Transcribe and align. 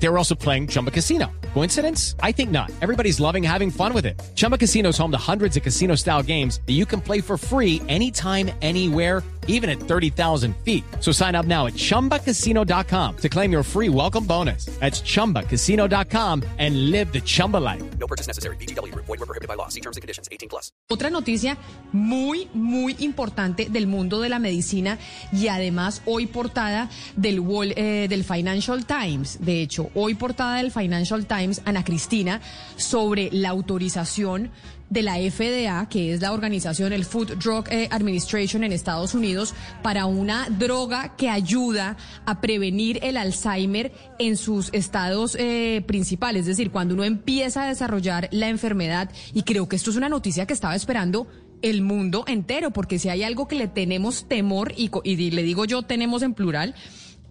They 0.00 0.08
were 0.08 0.16
also 0.18 0.34
playing 0.34 0.68
Chumba 0.68 0.90
Casino. 0.90 1.26
Coincidence? 1.54 2.14
I 2.22 2.30
think 2.32 2.50
not. 2.50 2.70
Everybody's 2.82 3.18
loving 3.20 3.42
having 3.42 3.70
fun 3.70 3.92
with 3.94 4.06
it. 4.06 4.20
Chumba 4.36 4.56
Casino 4.58 4.90
is 4.90 4.98
home 4.98 5.10
to 5.10 5.18
hundreds 5.18 5.56
of 5.56 5.62
casino 5.64 5.96
style 5.96 6.22
games 6.22 6.60
that 6.66 6.74
you 6.74 6.86
can 6.86 7.00
play 7.00 7.20
for 7.20 7.36
free 7.36 7.82
anytime, 7.88 8.50
anywhere, 8.62 9.22
even 9.48 9.68
at 9.70 9.78
30,000 9.80 10.54
feet. 10.64 10.84
So 11.00 11.10
sign 11.10 11.34
up 11.34 11.46
now 11.46 11.66
at 11.66 11.72
chumbacasino.com 11.74 13.16
to 13.16 13.28
claim 13.28 13.50
your 13.50 13.62
free 13.64 13.88
welcome 13.88 14.24
bonus. 14.24 14.66
That's 14.78 15.00
chumbacasino.com 15.00 16.42
and 16.58 16.90
live 16.90 17.12
the 17.12 17.20
Chumba 17.20 17.56
life. 17.56 17.82
No 17.98 18.06
purchase 18.06 18.26
necessary. 18.28 18.56
BGW. 18.56 18.94
Void 18.94 19.08
were 19.08 19.26
prohibited 19.26 19.48
by 19.48 19.54
law. 19.54 19.68
See 19.68 19.80
terms 19.80 19.96
and 19.96 20.02
conditions. 20.02 20.28
18 20.30 20.48
plus. 20.48 20.70
Otra 20.90 21.10
noticia 21.10 21.56
muy, 21.92 22.48
muy 22.54 22.94
importante 23.00 23.68
del 23.70 23.86
mundo 23.86 24.20
de 24.20 24.28
la 24.28 24.38
medicina 24.38 24.98
y 25.32 25.48
además 25.48 26.02
hoy 26.04 26.26
portada 26.26 26.88
del, 27.16 27.40
Wall- 27.40 27.72
eh, 27.76 28.06
del 28.08 28.22
Financial 28.24 28.84
Times. 28.86 29.38
De 29.40 29.62
hecho, 29.62 29.87
hoy 29.94 30.14
portada 30.14 30.56
del 30.56 30.70
Financial 30.70 31.26
Times, 31.26 31.62
Ana 31.64 31.84
Cristina, 31.84 32.40
sobre 32.76 33.30
la 33.32 33.50
autorización 33.50 34.50
de 34.90 35.02
la 35.02 35.16
FDA, 35.16 35.86
que 35.88 36.14
es 36.14 36.20
la 36.20 36.32
organización, 36.32 36.92
el 36.92 37.04
Food 37.04 37.36
Drug 37.36 37.66
eh, 37.70 37.88
Administration 37.90 38.64
en 38.64 38.72
Estados 38.72 39.14
Unidos, 39.14 39.54
para 39.82 40.06
una 40.06 40.48
droga 40.48 41.14
que 41.16 41.28
ayuda 41.28 41.96
a 42.24 42.40
prevenir 42.40 42.98
el 43.02 43.16
Alzheimer 43.16 43.92
en 44.18 44.36
sus 44.36 44.70
estados 44.72 45.36
eh, 45.38 45.84
principales, 45.86 46.42
es 46.42 46.56
decir, 46.56 46.70
cuando 46.70 46.94
uno 46.94 47.04
empieza 47.04 47.64
a 47.64 47.68
desarrollar 47.68 48.28
la 48.32 48.48
enfermedad, 48.48 49.10
y 49.34 49.42
creo 49.42 49.68
que 49.68 49.76
esto 49.76 49.90
es 49.90 49.96
una 49.96 50.08
noticia 50.08 50.46
que 50.46 50.54
estaba 50.54 50.74
esperando 50.74 51.26
el 51.62 51.82
mundo 51.82 52.24
entero, 52.26 52.70
porque 52.70 52.98
si 52.98 53.08
hay 53.08 53.22
algo 53.22 53.48
que 53.48 53.56
le 53.56 53.68
tenemos 53.68 54.26
temor, 54.28 54.72
y, 54.76 54.90
le 55.30 55.42
digo 55.42 55.64
yo 55.64 55.82
tenemos 55.82 56.22
en 56.22 56.34
plural, 56.34 56.74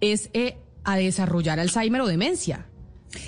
es 0.00 0.30
eh, 0.32 0.58
a 0.84 0.96
desarrollar 0.96 1.60
Alzheimer 1.60 2.00
o 2.00 2.06
demencia. 2.06 2.66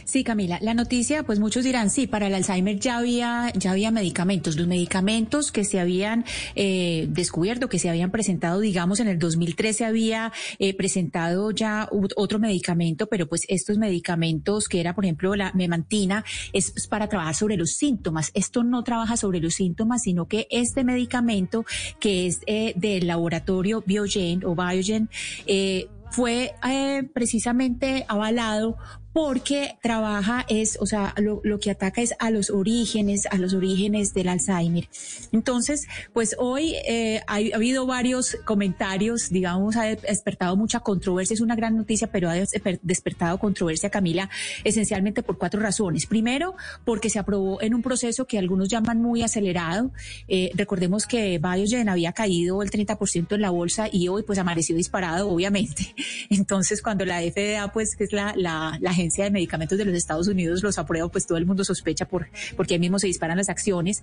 Sí, 0.04 0.24
Camila, 0.24 0.58
la 0.60 0.74
noticia, 0.74 1.22
pues 1.22 1.38
muchos 1.38 1.64
dirán, 1.64 1.90
sí, 1.90 2.06
para 2.06 2.26
el 2.26 2.34
Alzheimer 2.34 2.78
ya 2.78 2.98
había, 2.98 3.52
ya 3.54 3.72
había 3.72 3.90
medicamentos. 3.90 4.56
Los 4.56 4.66
medicamentos 4.66 5.52
que 5.52 5.64
se 5.64 5.80
habían 5.80 6.24
eh, 6.54 7.06
descubierto, 7.08 7.68
que 7.68 7.78
se 7.78 7.88
habían 7.88 8.10
presentado, 8.10 8.60
digamos, 8.60 9.00
en 9.00 9.08
el 9.08 9.18
2013 9.18 9.84
había 9.84 10.32
eh, 10.58 10.74
presentado 10.74 11.50
ya 11.50 11.88
otro 11.90 12.38
medicamento, 12.38 13.06
pero 13.06 13.26
pues 13.28 13.42
estos 13.48 13.78
medicamentos, 13.78 14.68
que 14.68 14.80
era, 14.80 14.94
por 14.94 15.04
ejemplo, 15.04 15.34
la 15.34 15.52
memantina, 15.54 16.24
es 16.52 16.72
para 16.88 17.08
trabajar 17.08 17.34
sobre 17.34 17.56
los 17.56 17.72
síntomas. 17.72 18.30
Esto 18.34 18.62
no 18.62 18.84
trabaja 18.84 19.16
sobre 19.16 19.40
los 19.40 19.54
síntomas, 19.54 20.02
sino 20.02 20.26
que 20.28 20.46
este 20.50 20.84
medicamento, 20.84 21.64
que 21.98 22.26
es 22.26 22.40
eh, 22.46 22.74
del 22.76 23.06
laboratorio 23.06 23.82
Biogen 23.86 24.44
o 24.44 24.54
Biogen, 24.54 25.08
eh, 25.46 25.88
fue 26.10 26.54
eh, 26.68 27.08
precisamente 27.14 28.04
avalado 28.08 28.76
porque 29.12 29.76
trabaja 29.82 30.46
es, 30.48 30.78
o 30.80 30.86
sea, 30.86 31.14
lo, 31.16 31.40
que 31.58 31.70
ataca 31.70 32.00
es 32.00 32.14
a 32.18 32.30
los 32.30 32.50
orígenes, 32.50 33.26
a 33.26 33.36
los 33.38 33.54
orígenes 33.54 34.14
del 34.14 34.28
Alzheimer. 34.28 34.88
Entonces, 35.32 35.86
pues 36.12 36.36
hoy 36.38 36.74
eh, 36.86 37.20
ha, 37.26 37.34
ha 37.36 37.56
habido 37.56 37.86
varios 37.86 38.36
comentarios, 38.44 39.30
digamos, 39.30 39.76
ha 39.76 39.84
despertado 39.84 40.56
mucha 40.56 40.80
controversia, 40.80 41.34
es 41.34 41.40
una 41.40 41.56
gran 41.56 41.76
noticia, 41.76 42.10
pero 42.10 42.30
ha 42.30 42.36
desper- 42.36 42.78
despertado 42.82 43.38
controversia, 43.38 43.90
Camila, 43.90 44.30
esencialmente 44.64 45.22
por 45.22 45.38
cuatro 45.38 45.60
razones. 45.60 46.06
Primero, 46.06 46.54
porque 46.84 47.10
se 47.10 47.18
aprobó 47.18 47.60
en 47.62 47.74
un 47.74 47.82
proceso 47.82 48.26
que 48.26 48.38
algunos 48.38 48.68
llaman 48.68 49.00
muy 49.02 49.22
acelerado. 49.22 49.90
Eh, 50.28 50.50
recordemos 50.54 51.06
que 51.06 51.38
Biogen 51.38 51.88
había 51.88 52.12
caído 52.12 52.62
el 52.62 52.70
30% 52.70 53.34
en 53.34 53.40
la 53.40 53.50
bolsa 53.50 53.88
y 53.90 54.08
hoy 54.08 54.22
pues 54.22 54.38
amaneció 54.38 54.76
disparado, 54.76 55.28
obviamente. 55.28 55.94
Entonces, 56.30 56.80
cuando 56.80 57.04
la 57.04 57.20
FDA, 57.20 57.72
pues, 57.72 57.96
que 57.96 58.04
es 58.04 58.12
la, 58.12 58.34
la, 58.36 58.78
la 58.80 58.94
Agencia 59.00 59.24
de 59.24 59.30
Medicamentos 59.30 59.78
de 59.78 59.84
los 59.84 59.94
Estados 59.94 60.28
Unidos, 60.28 60.62
los 60.62 60.78
aprueba, 60.78 61.08
pues 61.08 61.26
todo 61.26 61.38
el 61.38 61.46
mundo 61.46 61.64
sospecha 61.64 62.06
por, 62.06 62.28
porque 62.56 62.74
ahí 62.74 62.80
mismo 62.80 62.98
se 62.98 63.06
disparan 63.06 63.36
las 63.36 63.48
acciones. 63.48 64.02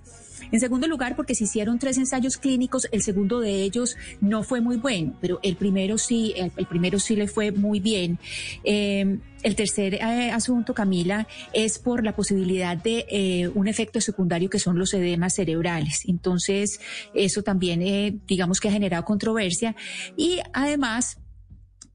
En 0.50 0.60
segundo 0.60 0.88
lugar, 0.88 1.14
porque 1.16 1.34
se 1.34 1.44
hicieron 1.44 1.78
tres 1.78 1.98
ensayos 1.98 2.36
clínicos, 2.36 2.88
el 2.90 3.02
segundo 3.02 3.40
de 3.40 3.62
ellos 3.62 3.96
no 4.20 4.42
fue 4.42 4.60
muy 4.60 4.76
bueno, 4.76 5.16
pero 5.20 5.38
el 5.42 5.56
primero 5.56 5.98
sí, 5.98 6.34
el, 6.36 6.66
primero 6.66 6.98
sí 6.98 7.16
le 7.16 7.28
fue 7.28 7.52
muy 7.52 7.80
bien. 7.80 8.18
Eh, 8.64 9.18
el 9.42 9.54
tercer 9.54 9.94
eh, 9.94 10.30
asunto, 10.30 10.74
Camila, 10.74 11.26
es 11.52 11.78
por 11.78 12.04
la 12.04 12.14
posibilidad 12.14 12.76
de 12.76 13.06
eh, 13.08 13.48
un 13.48 13.68
efecto 13.68 14.00
secundario 14.00 14.50
que 14.50 14.58
son 14.58 14.78
los 14.78 14.92
edemas 14.94 15.34
cerebrales. 15.34 16.02
Entonces, 16.06 16.80
eso 17.14 17.42
también, 17.42 17.82
eh, 17.82 18.16
digamos 18.26 18.60
que 18.60 18.68
ha 18.68 18.72
generado 18.72 19.04
controversia. 19.04 19.76
Y 20.16 20.40
además, 20.52 21.18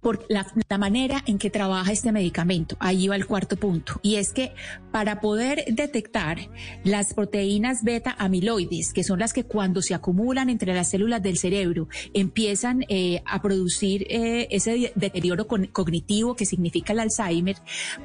por 0.04 0.26
la, 0.30 0.46
manera 0.78 1.24
en 1.26 1.38
que 1.38 1.50
trabaja 1.50 1.92
este 1.92 2.12
medicamento. 2.12 2.76
Ahí 2.80 3.08
va 3.08 3.16
el 3.16 3.26
cuarto 3.26 3.56
punto. 3.56 4.00
Y 4.02 4.16
es 4.16 4.34
que 4.34 4.54
para 4.92 5.22
poder 5.22 5.64
detectar 5.70 6.38
las 6.84 7.14
proteínas 7.14 7.84
beta 7.84 8.16
amiloides, 8.20 8.92
que 8.92 9.04
son 9.04 9.20
las 9.20 9.34
que 9.34 9.46
cuando 9.46 9.82
se 9.82 9.94
acumulan 9.94 10.50
entre 10.50 10.74
las 10.74 10.90
células 10.90 11.24
del 11.24 11.38
cerebro 11.38 11.88
empiezan 12.14 12.86
eh, 12.90 13.22
a 13.26 13.42
producir 13.42 14.06
eh, 14.10 14.48
ese 14.52 14.92
deterioro 14.96 15.48
cognitivo 15.48 16.36
que 16.36 16.46
significa 16.46 16.94
el 16.94 17.00
Alzheimer, 17.00 17.56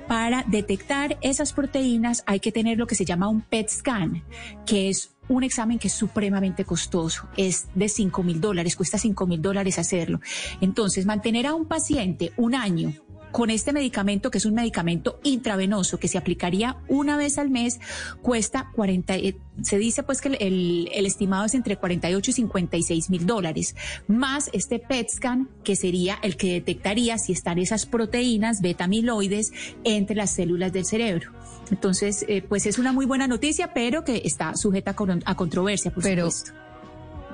para 0.06 0.44
detectar 0.46 1.18
esas 1.20 1.52
proteínas 1.52 2.22
hay 2.26 2.40
que 2.40 2.52
tener 2.52 2.78
lo 2.78 2.86
que 2.86 2.94
se 2.94 3.04
llama 3.04 3.28
un 3.28 3.42
PET 3.42 3.68
scan, 3.68 4.22
que 4.64 4.88
es 4.88 5.17
un 5.28 5.44
examen 5.44 5.78
que 5.78 5.88
es 5.88 5.94
supremamente 5.94 6.64
costoso, 6.64 7.28
es 7.36 7.68
de 7.74 7.88
5 7.88 8.22
mil 8.22 8.40
dólares, 8.40 8.76
cuesta 8.76 8.98
5 8.98 9.26
mil 9.26 9.42
dólares 9.42 9.78
hacerlo. 9.78 10.20
Entonces, 10.60 11.06
mantener 11.06 11.46
a 11.46 11.54
un 11.54 11.66
paciente 11.66 12.32
un 12.36 12.54
año 12.54 12.92
con 13.32 13.50
este 13.50 13.72
medicamento, 13.72 14.30
que 14.30 14.38
es 14.38 14.46
un 14.46 14.54
medicamento 14.54 15.20
intravenoso 15.22 15.98
que 15.98 16.08
se 16.08 16.18
aplicaría 16.18 16.76
una 16.88 17.16
vez 17.16 17.38
al 17.38 17.50
mes, 17.50 17.80
cuesta 18.22 18.70
40, 18.74 19.16
eh, 19.16 19.36
se 19.62 19.78
dice 19.78 20.02
pues 20.02 20.20
que 20.20 20.28
el, 20.28 20.88
el, 20.92 21.06
estimado 21.06 21.44
es 21.44 21.54
entre 21.54 21.76
48 21.76 22.30
y 22.30 22.34
56 22.34 23.10
mil 23.10 23.26
dólares, 23.26 23.76
más 24.06 24.50
este 24.52 24.78
PET 24.78 25.08
scan, 25.10 25.48
que 25.64 25.76
sería 25.76 26.18
el 26.22 26.36
que 26.36 26.52
detectaría 26.52 27.18
si 27.18 27.32
están 27.32 27.58
esas 27.58 27.86
proteínas 27.86 28.60
beta 28.60 28.84
amiloides 28.84 29.52
entre 29.84 30.16
las 30.16 30.30
células 30.30 30.72
del 30.72 30.84
cerebro. 30.84 31.32
Entonces, 31.70 32.24
eh, 32.28 32.42
pues 32.42 32.66
es 32.66 32.78
una 32.78 32.92
muy 32.92 33.06
buena 33.06 33.26
noticia, 33.26 33.74
pero 33.74 34.04
que 34.04 34.22
está 34.24 34.56
sujeta 34.56 34.92
a, 34.92 35.30
a 35.30 35.34
controversia, 35.36 35.92
por 35.92 36.02
pero... 36.02 36.30
supuesto. 36.30 36.67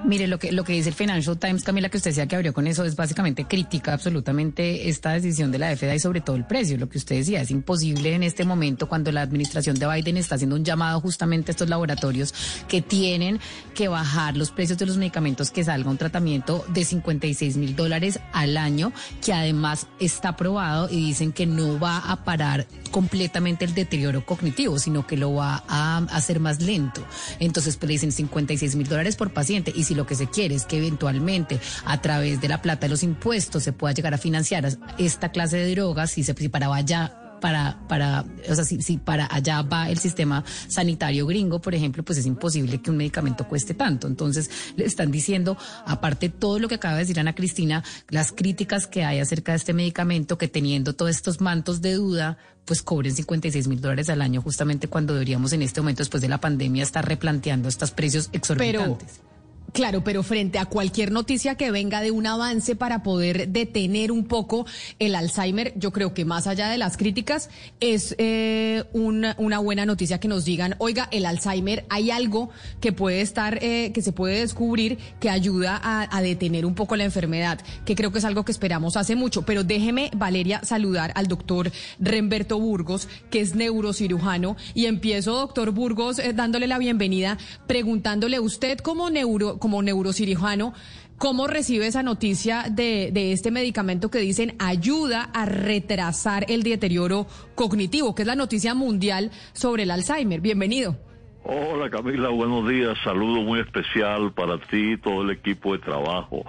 Mire, 0.05 0.27
lo 0.27 0.39
que, 0.39 0.53
lo 0.53 0.65
que 0.65 0.75
dice 0.75 0.91
el 0.91 0.95
Financial 0.95 1.39
Times, 1.39 1.65
Camila, 1.65 1.89
que 1.89 1.97
usted 1.97 2.11
decía 2.11 2.27
que 2.27 2.37
abrió 2.37 2.53
con 2.53 2.67
eso, 2.67 2.85
es 2.85 2.95
básicamente 2.95 3.47
crítica 3.47 3.95
absolutamente 3.95 4.91
esta 4.91 5.13
decisión 5.13 5.51
de 5.51 5.59
la 5.59 5.75
FDA 5.75 5.95
y 5.95 5.99
sobre 5.99 6.21
todo 6.21 6.37
el 6.37 6.45
precio. 6.45 6.77
Lo 6.77 6.91
que 6.91 6.99
usted 6.99 7.17
decía, 7.17 7.41
es 7.41 7.51
imposible 7.51 8.15
en 8.15 8.23
este 8.23 8.45
momento 8.45 8.87
cuando 8.87 9.11
la 9.13 9.23
administración 9.23 9.79
de 9.79 9.87
Biden 9.87 10.19
está 10.19 10.35
haciendo 10.35 10.57
un 10.57 10.65
llamado 10.65 11.01
justamente 11.01 11.51
a 11.51 11.53
estos 11.53 11.71
laboratorios 11.71 12.35
que 12.69 12.83
tienen 12.83 13.41
que 13.75 13.89
bajar 13.89 14.37
los 14.37 14.51
precios 14.51 14.77
de 14.77 14.85
los 14.85 14.99
medicamentos 14.99 15.51
que 15.51 15.65
salga 15.65 15.89
un 15.89 15.97
tratamiento 15.97 16.67
de 16.69 16.85
56 16.85 17.57
mil 17.57 17.75
dólares 17.75 18.21
al 18.35 18.59
año, 18.59 18.93
que 19.25 19.33
además 19.33 19.87
está 20.01 20.31
aprobado 20.31 20.91
y 20.91 20.97
dicen 20.97 21.33
que 21.33 21.47
no 21.47 21.81
va 21.81 21.97
a 21.97 22.25
parar 22.25 22.67
completamente 22.91 23.65
el 23.65 23.75
deterioro 23.75 24.27
cognitivo, 24.27 24.79
sino 24.79 25.07
que 25.07 25.17
lo 25.17 25.33
va 25.35 25.65
a 25.67 25.97
hacer 26.11 26.41
más 26.41 26.61
lento. 26.61 27.03
Entonces, 27.41 27.79
pues 27.79 27.89
le 27.89 27.93
dicen 27.95 28.13
56 28.13 28.77
mil 28.77 28.87
dólares 28.87 29.17
por 29.17 29.33
paciente 29.33 29.73
y 29.75 29.85
si 29.85 29.94
lo 29.95 30.07
que 30.07 30.15
se 30.15 30.29
quiere 30.29 30.55
es 30.55 30.65
que 30.65 30.79
eventualmente 30.79 31.61
a 31.85 32.01
través 32.01 32.41
de 32.41 32.49
la 32.49 32.63
plata 32.63 32.87
de 32.87 32.91
los 32.91 33.03
impuestos 33.03 33.63
se 33.63 33.73
pueda 33.73 33.95
llegar 33.95 34.15
a 34.15 34.19
financiar 34.19 34.69
esta 34.99 35.31
clase 35.31 35.57
de 35.57 35.75
drogas, 35.75 36.11
si 36.11 36.23
se 36.23 36.35
si 36.35 36.49
para 36.49 36.69
vaya 36.69 37.21
para, 37.45 37.79
para, 37.89 38.25
o 38.49 38.55
sea, 38.55 38.65
si, 38.65 38.81
si, 38.81 38.97
para 38.97 39.29
allá 39.31 39.61
va 39.61 39.91
el 39.91 39.99
sistema 39.99 40.43
sanitario 40.67 41.27
gringo, 41.27 41.61
por 41.61 41.75
ejemplo, 41.75 42.03
pues 42.03 42.19
es 42.19 42.25
imposible 42.25 42.81
que 42.81 42.91
un 42.91 42.97
medicamento 42.97 43.47
cueste 43.47 43.75
tanto. 43.75 44.07
Entonces, 44.07 44.49
le 44.77 44.87
están 44.87 45.11
diciendo, 45.11 45.59
aparte 45.85 46.31
todo 46.31 46.59
lo 46.59 46.69
que 46.69 46.77
acaba 46.77 46.95
de 46.95 47.01
decir 47.01 47.21
Ana 47.21 47.35
Cristina, 47.35 47.85
las 48.09 48.33
críticas 48.33 48.87
que 48.87 49.05
hay 49.05 49.21
acerca 49.21 49.53
de 49.53 49.57
este 49.59 49.75
medicamento, 49.75 50.39
que 50.39 50.49
teniendo 50.49 50.95
todos 50.95 51.11
estos 51.11 51.43
mantos 51.43 51.83
de 51.83 51.93
duda, 51.93 52.39
pues 52.65 52.83
cobren 52.83 53.15
56 53.15 53.69
mil 53.69 53.83
dólares 53.83 54.09
al 54.09 54.23
año, 54.23 54.41
justamente 54.41 54.89
cuando 54.89 55.13
deberíamos 55.13 55.53
en 55.53 55.61
este 55.61 55.83
momento, 55.83 56.01
después 56.01 56.23
de 56.23 56.29
la 56.31 56.41
pandemia, 56.41 56.83
estar 56.83 57.07
replanteando 57.07 57.69
estos 57.69 57.91
precios 57.91 58.31
exorbitantes. 58.33 59.19
Pero 59.19 59.34
Claro, 59.75 60.05
pero 60.05 60.23
frente 60.23 60.61
a 60.61 60.67
cualquier 60.67 61.11
noticia 61.11 61.57
que 61.57 61.73
venga 61.73 62.01
de 62.01 62.13
un 62.13 62.29
avance 62.29 62.77
para 62.77 63.03
poder 63.03 63.49
detener 63.49 64.13
un 64.13 64.25
poco 64.25 64.67
el 65.01 65.17
Alzheimer, 65.17 65.73
yo 65.75 65.91
creo 65.91 66.15
que 66.15 66.25
más 66.25 66.47
allá 66.47 66.69
de 66.69 66.79
las 66.79 66.97
críticas, 66.97 67.51
es 67.81 68.15
eh, 68.19 68.85
una, 68.93 69.35
buena 69.59 69.85
noticia 69.85 70.21
que 70.21 70.29
nos 70.29 70.45
digan, 70.45 70.77
oiga, 70.79 71.09
el 71.11 71.27
Alzheimer, 71.27 71.87
hay 71.89 72.13
algo 72.13 72.51
que 72.81 72.93
puede 72.93 73.21
estar, 73.21 73.59
eh, 73.65 73.91
que 73.93 74.01
se 74.01 74.13
puede 74.13 74.39
descubrir 74.39 74.97
que 75.19 75.29
ayuda 75.29 75.81
a, 75.83 76.23
detener 76.23 76.67
un 76.67 76.77
poco 76.77 76.95
la 76.95 77.03
enfermedad, 77.03 77.59
que 77.85 77.97
creo 77.97 78.13
que 78.13 78.19
es 78.19 78.25
algo 78.25 78.45
que 78.45 78.53
esperamos 78.53 78.97
hace 78.97 79.17
mucho. 79.17 79.43
Pero 79.43 79.65
déjeme, 79.65 80.09
Valeria, 80.17 80.61
saludar 80.63 81.11
al 81.17 81.27
doctor 81.27 81.73
Remberto 81.99 82.61
Burgos, 82.61 83.09
que 83.29 83.41
es 83.41 83.57
neurocirujano, 83.57 84.57
y 84.73 84.87
empiezo, 84.87 85.33
doctor 85.33 85.73
Burgos, 85.73 86.21
eh, 86.21 86.33
dándole 86.33 86.69
la 86.69 86.79
bienvenida, 86.79 87.39
preguntándole 87.67 88.39
usted 88.39 88.79
como 88.79 89.11
neuro 89.11 89.59
como 89.65 89.83
neurocirujano, 89.83 90.75
¿cómo 91.17 91.47
recibe 91.47 91.87
esa 91.87 92.03
noticia 92.03 92.67
de, 92.71 93.09
de 93.15 93.33
este 93.33 93.51
medicamento 93.51 94.11
que 94.11 94.19
dicen 94.19 94.57
ayuda 94.59 95.31
a 95.33 95.47
retrasar 95.47 96.45
el 96.51 96.63
deterioro 96.63 97.27
cognitivo, 97.55 98.15
que 98.15 98.25
es 98.25 98.27
la 98.27 98.35
noticia 98.35 98.75
mundial 98.75 99.31
sobre 99.55 99.85
el 99.85 99.91
Alzheimer? 99.91 100.43
Bienvenido. 100.43 101.14
Hola 101.47 101.91
Camila, 101.91 102.31
buenos 102.31 102.67
días. 102.67 102.97
Saludo 103.05 103.43
muy 103.43 103.61
especial 103.61 104.33
para 104.33 104.57
ti 104.57 104.93
y 104.93 104.97
todo 104.97 105.21
el 105.21 105.31
equipo 105.31 105.75
de 105.75 105.79
trabajo. 105.79 106.43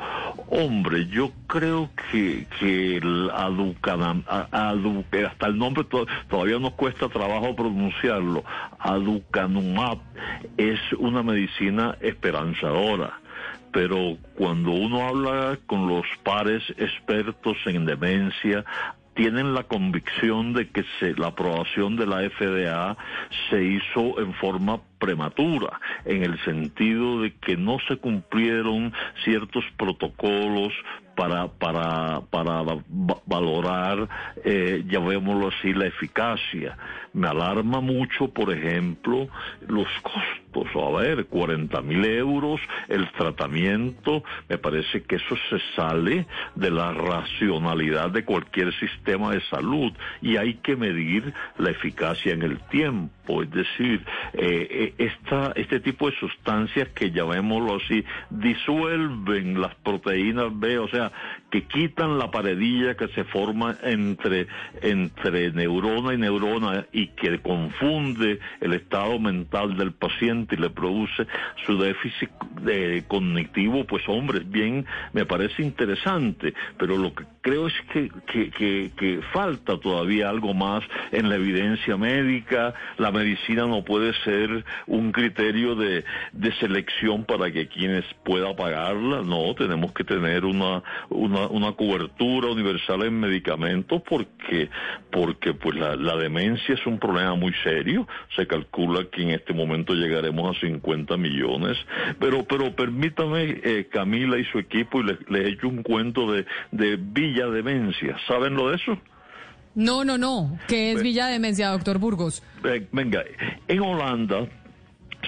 Hombre, 0.47 1.07
yo 1.07 1.31
creo 1.47 1.89
que, 2.09 2.47
que 2.57 2.95
el 2.95 3.29
aducanam, 3.29 4.23
hasta 4.29 5.47
el 5.47 5.57
nombre 5.57 5.85
todavía 6.29 6.59
nos 6.59 6.75
cuesta 6.75 7.09
trabajo 7.09 7.53
pronunciarlo. 7.57 8.45
Aducanumab 8.79 9.97
es 10.55 10.79
una 10.97 11.23
medicina 11.23 11.97
esperanzadora 11.99 13.19
pero 13.73 14.15
cuando 14.35 14.71
uno 14.71 15.05
habla 15.05 15.59
con 15.65 15.89
los 15.89 16.05
pares 16.23 16.63
expertos 16.77 17.57
en 17.65 17.85
demencia, 17.85 18.63
tienen 19.15 19.53
la 19.53 19.63
convicción 19.63 20.53
de 20.53 20.69
que 20.69 20.83
la 21.17 21.27
aprobación 21.27 21.95
de 21.95 22.05
la 22.05 22.29
FDA 22.29 22.97
se 23.49 23.63
hizo 23.63 24.19
en 24.19 24.33
forma 24.35 24.81
prematura, 24.99 25.79
en 26.03 26.23
el 26.23 26.37
sentido 26.43 27.21
de 27.21 27.33
que 27.33 27.57
no 27.57 27.77
se 27.87 27.97
cumplieron 27.97 28.93
ciertos 29.23 29.63
protocolos 29.77 30.73
para, 31.15 31.47
para, 31.47 32.21
para 32.29 32.63
valorar, 33.25 34.07
eh, 34.43 34.83
llamémoslo 34.87 35.49
así, 35.49 35.73
la 35.73 35.87
eficacia. 35.87 36.77
Me 37.13 37.27
alarma 37.27 37.79
mucho, 37.79 38.27
por 38.27 38.51
ejemplo, 38.51 39.27
los 39.67 39.87
costos. 40.01 40.45
A 40.75 41.01
ver, 41.01 41.25
40 41.25 41.81
mil 41.81 42.05
euros 42.05 42.61
el 42.87 43.11
tratamiento, 43.11 44.23
me 44.47 44.57
parece 44.57 45.03
que 45.03 45.15
eso 45.15 45.35
se 45.49 45.59
sale 45.75 46.25
de 46.55 46.71
la 46.71 46.93
racionalidad 46.93 48.11
de 48.11 48.23
cualquier 48.23 48.73
sistema 48.73 49.31
de 49.31 49.41
salud 49.49 49.91
y 50.21 50.37
hay 50.37 50.55
que 50.55 50.77
medir 50.77 51.33
la 51.57 51.71
eficacia 51.71 52.33
en 52.33 52.41
el 52.41 52.59
tiempo. 52.69 53.43
Es 53.43 53.51
decir, 53.51 54.05
eh, 54.33 54.67
eh 54.69 54.93
esta, 54.97 55.51
este 55.55 55.79
tipo 55.79 56.09
de 56.09 56.17
sustancias 56.17 56.89
que 56.89 57.11
llamémoslo 57.11 57.77
así, 57.77 58.05
disuelven 58.29 59.59
las 59.59 59.75
proteínas 59.75 60.57
B, 60.57 60.79
o 60.79 60.87
sea, 60.87 61.04
que 61.49 61.63
quitan 61.63 62.17
la 62.17 62.31
paredilla 62.31 62.95
que 62.95 63.07
se 63.09 63.23
forma 63.25 63.75
entre, 63.83 64.47
entre 64.81 65.51
neurona 65.51 66.13
y 66.13 66.17
neurona 66.17 66.85
y 66.91 67.07
que 67.07 67.39
confunde 67.39 68.39
el 68.61 68.73
estado 68.73 69.19
mental 69.19 69.77
del 69.77 69.93
paciente 69.93 70.55
y 70.55 70.59
le 70.59 70.69
produce 70.69 71.27
su 71.65 71.77
déficit 71.77 72.29
de, 72.61 73.03
cognitivo, 73.07 73.85
pues 73.85 74.03
hombre, 74.07 74.41
bien, 74.45 74.85
me 75.13 75.25
parece 75.25 75.61
interesante, 75.61 76.53
pero 76.77 76.97
lo 76.97 77.13
que 77.13 77.25
creo 77.41 77.67
es 77.67 77.73
que, 77.91 78.09
que, 78.27 78.91
que 78.97 79.21
falta 79.33 79.79
todavía 79.79 80.29
algo 80.29 80.53
más 80.53 80.83
en 81.11 81.29
la 81.29 81.35
evidencia 81.35 81.97
médica, 81.97 82.73
la 82.97 83.11
medicina 83.11 83.65
no 83.65 83.83
puede 83.83 84.13
ser 84.23 84.65
un 84.87 85.11
criterio 85.11 85.75
de, 85.75 86.03
de 86.31 86.51
selección 86.53 87.25
para 87.25 87.51
que 87.51 87.67
quienes 87.67 88.05
pueda 88.23 88.55
pagarla, 88.55 89.21
no, 89.23 89.53
tenemos 89.55 89.91
que 89.93 90.03
tener 90.03 90.45
una, 90.45 90.83
una 91.09 91.45
una, 91.47 91.71
cobertura 91.73 92.49
universal 92.49 93.03
en 93.03 93.19
medicamentos 93.19 94.01
porque, 94.07 94.69
porque 95.11 95.53
pues 95.53 95.75
la, 95.75 96.15
demencia 96.15 96.75
es 96.75 96.85
un 96.85 96.99
problema 96.99 97.35
muy 97.35 97.53
serio. 97.63 98.07
Se 98.35 98.47
calcula 98.47 99.05
que 99.11 99.23
en 99.23 99.31
este 99.31 99.53
momento 99.53 99.93
llegaremos 99.93 100.55
a 100.55 100.59
50 100.59 101.17
millones. 101.17 101.77
Pero, 102.19 102.45
pero 102.45 102.75
permítame, 102.75 103.61
eh, 103.63 103.87
Camila 103.91 104.37
y 104.37 104.45
su 104.45 104.59
equipo, 104.59 105.01
y 105.01 105.05
les 105.05 105.29
le 105.29 105.43
he 105.43 105.49
hecho 105.49 105.67
un 105.67 105.83
cuento 105.83 106.31
de, 106.31 106.45
de 106.71 106.97
Villa 106.97 107.47
Demencia. 107.47 108.17
¿Saben 108.27 108.55
lo 108.55 108.69
de 108.69 108.75
eso? 108.77 108.97
No, 109.75 110.05
no, 110.05 110.17
no. 110.17 110.57
¿Qué 110.67 110.93
es 110.93 111.03
Villa 111.03 111.27
Demencia, 111.27 111.69
doctor 111.69 111.99
Burgos? 111.99 112.41
Venga, 112.91 113.23
en 113.67 113.79
Holanda 113.81 114.47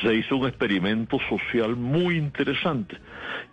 se 0.02 0.16
hizo 0.16 0.38
un 0.38 0.48
experimento 0.48 1.18
social 1.30 1.76
muy 1.76 2.18
interesante 2.18 2.98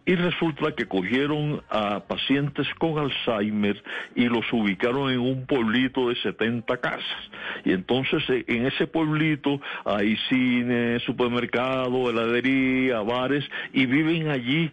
y 0.07 0.15
resulta 0.15 0.73
que 0.73 0.87
cogieron 0.87 1.63
a 1.71 2.01
pacientes 2.01 2.67
con 2.79 2.99
Alzheimer 2.99 3.83
y 4.15 4.27
los 4.27 4.45
ubicaron 4.53 5.11
en 5.11 5.21
un 5.21 5.47
pueblito 5.47 6.09
de 6.09 6.17
70 6.17 6.77
casas. 6.79 7.31
Y 7.65 7.73
entonces 7.73 8.23
eh, 8.29 8.45
en 8.49 8.67
ese 8.67 8.87
pueblito 8.87 9.61
hay 9.85 10.17
cine, 10.29 11.01
supermercado, 11.01 12.11
heladería, 12.11 13.01
bares 13.01 13.45
y 13.73 13.87
viven 13.87 14.29
allí 14.29 14.71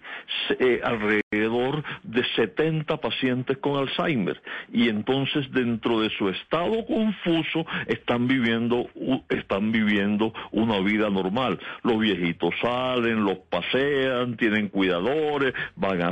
eh, 0.60 0.82
alrededor 0.84 1.84
de 2.04 2.24
70 2.36 2.98
pacientes 2.98 3.58
con 3.58 3.78
Alzheimer. 3.78 4.42
Y 4.72 4.90
entonces 4.90 5.50
dentro 5.52 6.02
de 6.02 6.10
su 6.18 6.30
estado 6.30 6.86
confuso 6.86 7.66
están 7.88 8.28
viviendo, 8.28 8.90
están 9.30 9.72
viviendo 9.72 10.34
una 10.52 10.80
vida 10.80 11.10
normal. 11.10 11.60
Los 11.84 12.00
viejitos 12.00 12.54
salen, 12.62 13.24
los 13.24 13.38
pasean, 13.50 14.36
tienen 14.36 14.68
cuidadores 14.82 15.54
van 15.76 16.12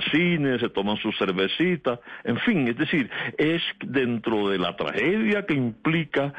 se 0.60 0.70
toman 0.70 0.98
su 0.98 1.12
cervecita, 1.14 2.00
en 2.24 2.38
fin, 2.42 2.68
es 2.68 2.78
decir, 2.78 3.10
es 3.38 3.64
dentro 3.84 4.50
de 4.50 4.60
la 4.60 4.76
tragedia 4.76 5.46
que 5.48 5.56
implica, 5.56 6.34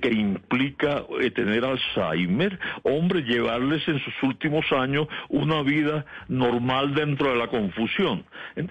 que 0.00 0.12
implica 0.12 1.02
eh, 1.20 1.32
tener 1.32 1.64
Alzheimer, 1.64 2.56
hombre, 2.84 3.22
llevarles 3.22 3.86
en 3.88 3.98
sus 3.98 4.22
últimos 4.22 4.70
años 4.70 5.08
una 5.28 5.62
vida 5.62 6.06
normal 6.28 6.94
dentro 6.94 7.30
de 7.30 7.36
la 7.36 7.48
confusión. 7.48 8.24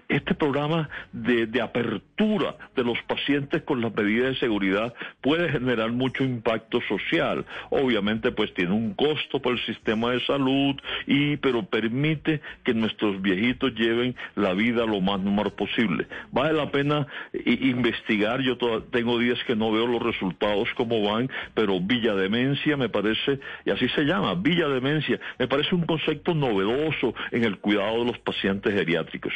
Este 0.08 0.34
programa 0.34 0.90
de, 1.12 1.48
de 1.48 1.62
apertura 1.62 2.56
de 2.76 2.84
los 2.84 2.98
pacientes 3.08 3.64
con 3.64 3.82
las 3.82 3.94
medidas 3.94 4.30
de 4.30 4.40
seguridad 4.40 4.94
puede 5.20 5.50
generar 5.50 5.92
mucho 5.92 6.24
impacto 6.24 6.80
social. 6.88 7.46
Obviamente, 7.72 8.32
pues 8.32 8.54
tiene 8.54 8.72
un 8.72 8.94
costo 8.94 9.42
para 9.42 9.56
el 9.56 9.66
sistema 9.66 10.12
de 10.12 10.26
salud 10.26 10.76
y 11.08 11.36
pero 11.38 11.64
permite 11.64 12.42
que 12.64 12.74
nuestros 13.02 13.22
viejitos 13.22 13.74
lleven 13.74 14.16
la 14.36 14.54
vida 14.54 14.86
lo 14.86 15.02
más 15.02 15.20
normal 15.20 15.52
posible. 15.54 16.08
Vale 16.32 16.54
la 16.54 16.72
pena 16.72 17.08
investigar, 17.34 18.42
yo 18.42 18.58
tengo 18.92 19.20
días 19.20 19.40
que 19.46 19.56
no 19.56 19.72
veo 19.72 19.88
los 19.88 20.02
resultados 20.02 20.70
como 20.76 21.02
van, 21.02 21.30
pero 21.54 21.80
Villa 21.80 22.14
Demencia 22.14 22.78
me 22.78 22.90
parece, 22.90 23.40
y 23.66 23.72
así 23.72 23.88
se 23.90 24.04
llama, 24.04 24.36
Villa 24.36 24.68
Demencia, 24.68 25.20
me 25.40 25.48
parece 25.48 25.76
un 25.76 25.86
concepto 25.86 26.34
novedoso 26.34 27.14
en 27.32 27.44
el 27.44 27.58
cuidado 27.58 28.00
de 28.00 28.06
los 28.06 28.20
pacientes 28.20 28.74
geriátricos. 28.74 29.34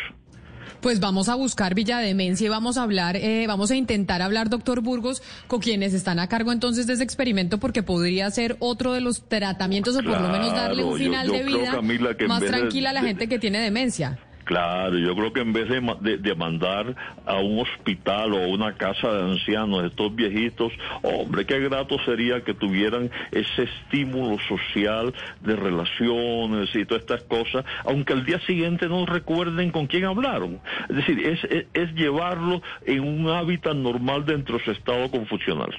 Pues 0.82 1.00
vamos 1.00 1.29
a 1.29 1.36
buscar 1.36 1.74
Villa 1.74 2.00
Demencia 2.00 2.46
y 2.46 2.50
vamos 2.50 2.77
a 2.77 2.84
hablar, 2.84 3.15
eh, 3.15 3.46
vamos 3.48 3.72
a 3.72 3.75
intentar 3.75 4.22
hablar, 4.22 4.50
doctor 4.50 4.82
Burgos, 4.82 5.24
con 5.48 5.60
quienes 5.60 5.94
están 5.94 6.20
a 6.20 6.27
cargo 6.27 6.51
entonces 6.51 6.88
de 6.88 6.94
ese 6.94 7.03
experimento, 7.03 7.60
porque 7.60 7.84
podría 7.84 8.29
ser 8.32 8.58
otro 8.60 8.94
de 8.94 9.01
los 9.01 9.24
tratamientos 9.27 9.96
o 9.96 10.03
por 10.03 10.22
lo 10.22 10.29
menos 10.29 10.51
darle 10.51 10.84
un 10.84 10.98
final 10.98 11.27
de 11.27 11.44
vida 11.44 11.82
más 12.27 12.44
tranquila 12.44 12.91
a 12.91 12.94
la 12.94 13.01
gente 13.01 13.27
que 13.27 13.39
tiene 13.39 13.60
demencia. 13.60 14.20
Claro, 14.46 14.96
yo 15.00 15.16
creo 15.16 15.34
que 15.34 15.42
en 15.42 15.54
vez 15.54 15.68
de, 15.70 16.36
mandar 16.36 16.96
a 17.25 17.40
un 17.40 17.60
hospital 17.60 18.34
o 18.34 18.44
a 18.44 18.48
una 18.48 18.74
casa 18.74 19.12
de 19.12 19.32
ancianos, 19.32 19.84
estos 19.86 20.16
viejitos, 20.16 20.72
hombre, 21.02 21.46
qué 21.46 21.60
grato 21.60 21.98
sería 22.06 22.42
que 22.42 22.54
tuvieran 22.54 23.10
ese 23.32 23.64
estímulo 23.64 24.38
social 24.48 25.16
de 25.42 25.56
relaciones 25.56 26.70
y 26.75 26.86
todas 26.86 27.02
estas 27.02 27.24
cosas, 27.24 27.66
aunque 27.86 28.14
al 28.14 28.24
día 28.24 28.40
siguiente 28.42 28.88
no 28.88 29.08
recuerden 29.08 29.72
con 29.72 29.88
quién 29.88 30.06
hablaron. 30.06 30.60
Es 30.90 30.96
decir, 30.96 31.25
es, 31.25 31.44
es, 31.46 31.66
es 31.74 31.94
llevarlo 31.96 32.62
en 32.86 33.00
un 33.00 33.28
hábitat 33.30 33.74
normal 33.75 34.25
dentro 34.25 34.60
de 34.60 34.64
su 34.64 34.72
estado 34.72 35.10
confusional. 35.10 35.72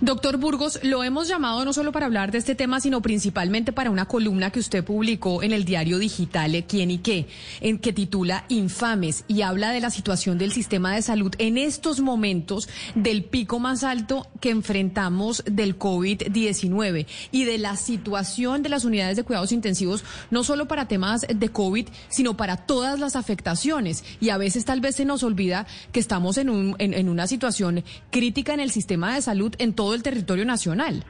Doctor 0.00 0.36
Burgos, 0.36 0.78
lo 0.82 1.04
hemos 1.04 1.28
llamado 1.28 1.64
no 1.64 1.72
solo 1.72 1.92
para 1.92 2.06
hablar 2.06 2.32
de 2.32 2.38
este 2.38 2.54
tema, 2.54 2.80
sino 2.80 3.02
principalmente 3.02 3.72
para 3.72 3.90
una 3.90 4.06
columna 4.06 4.50
que 4.50 4.60
usted 4.60 4.84
publicó 4.84 5.42
en 5.42 5.52
el 5.52 5.64
diario 5.64 5.98
digital 5.98 6.54
eh, 6.54 6.64
¿Quién 6.66 6.90
y 6.90 6.98
qué? 6.98 7.26
En 7.60 7.78
que 7.78 7.92
titula 7.92 8.44
Infames 8.48 9.24
y 9.28 9.42
habla 9.42 9.70
de 9.72 9.80
la 9.80 9.90
situación 9.90 10.38
del 10.38 10.52
sistema 10.52 10.94
de 10.94 11.02
salud 11.02 11.32
en 11.38 11.58
estos 11.58 12.00
momentos 12.00 12.68
del 12.94 13.24
pico 13.24 13.58
más 13.58 13.84
alto 13.84 14.26
que 14.40 14.50
enfrentamos 14.50 15.42
del 15.46 15.78
COVID-19 15.78 17.06
y 17.30 17.44
de 17.44 17.58
la 17.58 17.76
situación 17.76 18.62
de 18.62 18.68
las 18.68 18.84
unidades 18.84 19.16
de 19.16 19.24
cuidados 19.24 19.52
intensivos, 19.52 20.04
no 20.30 20.44
solo 20.44 20.66
para 20.66 20.88
temas 20.88 21.26
de 21.28 21.48
COVID, 21.48 21.88
sino 22.08 22.36
para 22.36 22.56
todas 22.56 22.98
las 22.98 23.16
afectaciones. 23.16 24.04
Y 24.20 24.30
a 24.30 24.38
veces 24.38 24.64
tal 24.64 24.80
vez 24.80 24.96
se 24.96 25.04
nos 25.04 25.22
olvida 25.22 25.66
que 25.92 26.00
estamos 26.00 26.38
en, 26.38 26.50
un, 26.50 26.76
en, 26.78 26.94
en 26.94 27.08
una 27.08 27.26
situación 27.26 27.84
crítica 28.10 28.54
en 28.54 28.60
el 28.60 28.70
sistema 28.70 29.14
de 29.14 29.22
salud 29.22 29.54
en 29.62 29.74
todo 29.74 29.94
el 29.94 30.02
territorio 30.02 30.44
nacional. 30.44 31.04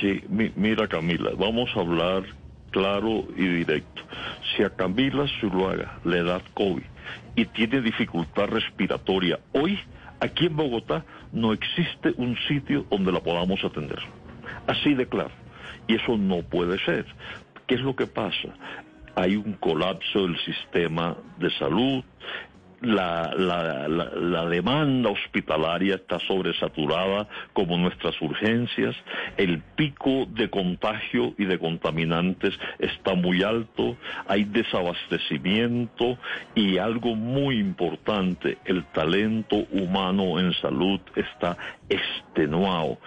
Sí, 0.00 0.22
mira 0.28 0.86
Camila, 0.86 1.30
vamos 1.36 1.70
a 1.74 1.80
hablar 1.80 2.24
claro 2.70 3.24
y 3.36 3.46
directo. 3.46 4.02
Si 4.56 4.62
a 4.62 4.70
Camila 4.70 5.26
Zuluaga 5.40 5.98
le 6.04 6.22
da 6.22 6.40
COVID 6.54 6.82
y 7.36 7.44
tiene 7.46 7.80
dificultad 7.80 8.46
respiratoria, 8.46 9.40
hoy 9.52 9.78
aquí 10.20 10.46
en 10.46 10.56
Bogotá 10.56 11.04
no 11.32 11.52
existe 11.52 12.12
un 12.16 12.36
sitio 12.48 12.86
donde 12.90 13.12
la 13.12 13.20
podamos 13.20 13.62
atender. 13.64 14.00
Así 14.66 14.94
de 14.94 15.06
claro. 15.06 15.30
Y 15.86 15.94
eso 15.94 16.16
no 16.16 16.42
puede 16.42 16.78
ser. 16.84 17.06
¿Qué 17.66 17.76
es 17.76 17.80
lo 17.80 17.96
que 17.96 18.06
pasa? 18.06 18.48
Hay 19.14 19.36
un 19.36 19.54
colapso 19.54 20.26
del 20.26 20.38
sistema 20.44 21.16
de 21.38 21.50
salud, 21.58 22.04
la, 22.80 23.34
la, 23.36 23.88
la, 23.88 24.46
demanda 24.46 25.10
hospitalaria 25.10 25.96
está 25.96 26.18
sobresaturada 26.20 27.28
como 27.52 27.76
nuestras 27.76 28.20
urgencias, 28.22 28.94
el 29.36 29.60
pico 29.76 30.26
de 30.26 30.48
contagio 30.48 31.34
y 31.38 31.44
de 31.44 31.58
contaminantes 31.58 32.54
está 32.78 33.14
muy 33.14 33.42
alto, 33.42 33.96
hay 34.26 34.44
desabastecimiento 34.44 36.18
y 36.54 36.78
algo 36.78 37.16
muy 37.16 37.58
importante, 37.58 38.58
el 38.64 38.84
talento 38.86 39.56
humano 39.72 40.38
en 40.38 40.52
salud 40.54 41.00
está 41.16 41.56
extenuado. 41.88 42.98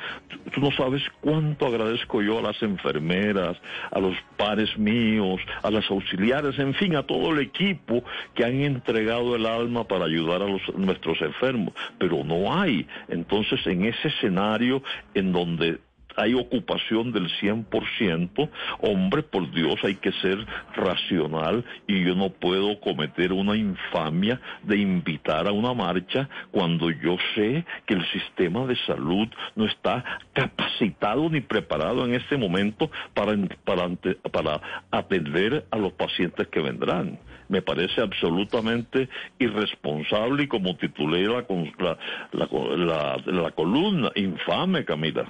Tú 0.53 0.61
no 0.61 0.71
sabes 0.71 1.01
cuánto 1.21 1.67
agradezco 1.67 2.21
yo 2.21 2.39
a 2.39 2.41
las 2.41 2.61
enfermeras, 2.61 3.57
a 3.91 3.99
los 3.99 4.15
pares 4.37 4.77
míos, 4.77 5.39
a 5.61 5.71
las 5.71 5.89
auxiliares, 5.89 6.57
en 6.59 6.73
fin, 6.73 6.95
a 6.95 7.03
todo 7.03 7.31
el 7.33 7.39
equipo 7.39 8.03
que 8.33 8.43
han 8.43 8.61
entregado 8.61 9.35
el 9.35 9.45
alma 9.45 9.87
para 9.87 10.05
ayudar 10.05 10.41
a 10.41 10.47
los, 10.47 10.61
nuestros 10.75 11.21
enfermos, 11.21 11.73
pero 11.97 12.23
no 12.23 12.53
hay. 12.53 12.87
Entonces, 13.07 13.65
en 13.67 13.85
ese 13.85 14.07
escenario 14.07 14.83
en 15.13 15.31
donde 15.31 15.79
hay 16.21 16.33
ocupación 16.33 17.11
del 17.11 17.27
100%, 17.39 18.49
hombre, 18.81 19.23
por 19.23 19.51
Dios, 19.51 19.75
hay 19.83 19.95
que 19.95 20.11
ser 20.13 20.45
racional 20.75 21.65
y 21.87 22.03
yo 22.03 22.15
no 22.15 22.29
puedo 22.29 22.79
cometer 22.79 23.33
una 23.33 23.55
infamia 23.55 24.39
de 24.63 24.77
invitar 24.77 25.47
a 25.47 25.51
una 25.51 25.73
marcha 25.73 26.29
cuando 26.51 26.89
yo 26.91 27.17
sé 27.35 27.65
que 27.85 27.93
el 27.95 28.05
sistema 28.11 28.65
de 28.65 28.75
salud 28.85 29.27
no 29.55 29.65
está 29.65 30.03
capacitado 30.33 31.29
ni 31.29 31.41
preparado 31.41 32.05
en 32.05 32.13
este 32.13 32.37
momento 32.37 32.89
para, 33.13 33.35
para, 33.63 33.89
para 34.31 34.61
atender 34.91 35.65
a 35.71 35.77
los 35.77 35.93
pacientes 35.93 36.47
que 36.47 36.61
vendrán. 36.61 37.19
Me 37.49 37.61
parece 37.61 38.01
absolutamente 38.01 39.09
irresponsable 39.39 40.43
y 40.43 40.47
como 40.47 40.75
titulé 40.77 41.27
la, 41.27 41.97
la, 42.31 43.21
la 43.25 43.51
columna, 43.51 44.11
infame, 44.15 44.85
Camila. 44.85 45.25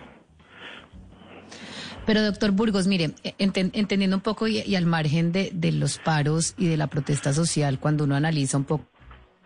Pero 2.11 2.23
doctor 2.23 2.51
Burgos, 2.51 2.87
mire, 2.87 3.11
entendiendo 3.37 4.17
un 4.17 4.21
poco 4.21 4.45
y, 4.45 4.75
al 4.75 4.85
margen 4.85 5.31
de, 5.31 5.49
de 5.53 5.71
los 5.71 5.97
paros 5.97 6.55
y 6.57 6.67
de 6.67 6.75
la 6.75 6.87
protesta 6.87 7.31
social, 7.31 7.79
cuando 7.79 8.03
uno 8.03 8.17
analiza 8.17 8.57
un 8.57 8.65
poco 8.65 8.90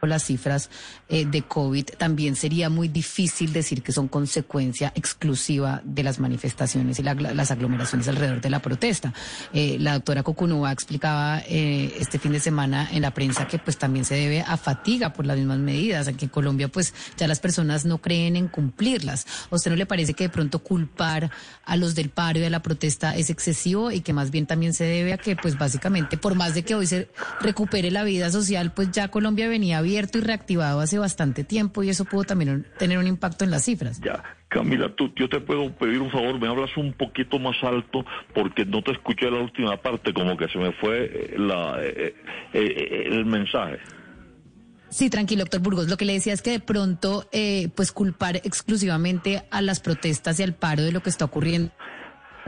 las 0.02 0.24
cifras 0.24 0.70
eh, 1.10 1.26
de 1.26 1.42
COVID, 1.42 1.86
también 1.98 2.36
sería 2.36 2.70
muy 2.70 2.88
difícil 2.88 3.54
decir 3.54 3.82
que 3.82 3.92
son 3.92 4.08
consecuencia 4.08 4.92
exclusiva 4.96 5.82
de 5.84 6.04
las 6.04 6.20
manifestaciones 6.20 7.00
y 7.00 7.04
las 7.04 7.52
aglomeraciones 7.52 8.08
alrededor 8.08 8.42
de 8.42 8.50
la 8.50 8.60
protesta. 8.60 9.14
Eh, 9.54 9.78
la 9.80 9.94
doctora 9.94 10.24
Cocunúa 10.24 10.72
explicaba 10.72 11.42
eh, 11.48 11.96
este 12.00 12.20
fin 12.20 12.34
de 12.34 12.40
semana 12.40 12.90
en 12.92 13.02
la 13.02 13.12
prensa 13.12 13.48
que 13.48 13.60
pues 13.60 13.78
también 13.78 14.06
se 14.06 14.16
debe 14.16 14.42
a 14.42 14.58
fatiga 14.58 15.14
por 15.14 15.26
las 15.26 15.38
mismas 15.38 15.60
medidas. 15.60 16.08
Aquí 16.08 16.26
en 16.26 16.30
Colombia 16.30 16.68
pues 16.68 16.94
ya 17.18 17.28
las 17.28 17.40
personas 17.40 17.86
no 17.86 18.00
creen 18.00 18.36
en 18.36 18.48
cumplirlas. 18.48 19.26
¿A 19.50 19.56
usted 19.56 19.72
no 19.72 19.78
le 19.78 19.86
parece 19.86 20.14
que 20.14 20.26
de 20.26 20.30
pronto 20.30 20.60
culpar 20.60 21.32
a 21.66 21.78
los 21.78 21.96
del 21.96 22.10
paro 22.10 22.40
y 22.40 22.42
de 22.42 22.50
la 22.50 22.62
protesta 22.62 23.16
es 23.16 23.30
excesivo 23.30 23.92
y 23.92 24.02
que 24.02 24.14
más 24.14 24.32
bien 24.32 24.46
también 24.46 24.74
se 24.74 24.84
debe 24.84 25.14
a 25.14 25.18
que 25.18 25.36
pues 25.36 25.58
básicamente 25.58 26.18
por 26.18 26.36
más 26.36 26.54
de 26.54 26.64
que 26.64 26.76
hoy 26.76 26.88
se 26.88 27.10
recupere 27.42 27.92
la 27.92 28.04
vida 28.04 28.32
social 28.32 28.72
pues 28.74 28.92
ya 28.92 29.08
Colombia 29.10 29.48
venía 29.48 29.82
bien 29.86 30.10
y 30.14 30.20
reactivado 30.20 30.82
hace 30.82 30.98
bastante 30.98 31.44
tiempo 31.44 31.84
y 31.84 31.90
eso 31.90 32.06
pudo 32.06 32.24
también 32.24 32.68
tener 32.78 32.98
un 32.98 33.08
impacto 33.08 33.46
en 33.46 33.52
las 33.52 33.64
cifras. 33.64 34.02
Ya, 34.02 34.24
Camila, 34.50 34.94
tú, 34.96 35.12
yo 35.16 35.30
te 35.30 35.40
puedo 35.40 35.72
pedir 35.74 36.00
un 36.00 36.12
favor, 36.12 36.40
me 36.40 36.48
hablas 36.48 36.76
un 36.78 36.94
poquito 36.94 37.40
más 37.40 37.56
alto 37.64 38.06
porque 38.34 38.66
no 38.66 38.82
te 38.82 38.92
escuché 38.92 39.30
la 39.32 39.40
última 39.40 39.78
parte, 39.78 40.14
como 40.14 40.36
que 40.38 40.48
se 40.48 40.58
me 40.58 40.72
fue 40.74 41.06
eh, 41.06 41.36
la, 41.38 41.78
eh, 41.82 42.16
eh, 42.54 43.04
el 43.06 43.26
mensaje. 43.26 43.80
Sí, 44.90 45.10
tranquilo, 45.10 45.42
doctor 45.42 45.62
Burgos. 45.62 45.88
Lo 45.88 45.98
que 45.98 46.06
le 46.06 46.14
decía 46.14 46.34
es 46.34 46.42
que 46.42 46.52
de 46.52 46.60
pronto, 46.60 47.30
pues 47.76 47.92
culpar 47.92 48.38
exclusivamente 48.38 49.44
a 49.52 49.62
las 49.62 49.80
protestas 49.82 50.40
y 50.40 50.44
al 50.44 50.54
paro 50.54 50.84
de 50.84 50.92
lo 50.92 51.02
que 51.02 51.10
está 51.10 51.26
ocurriendo 51.26 51.72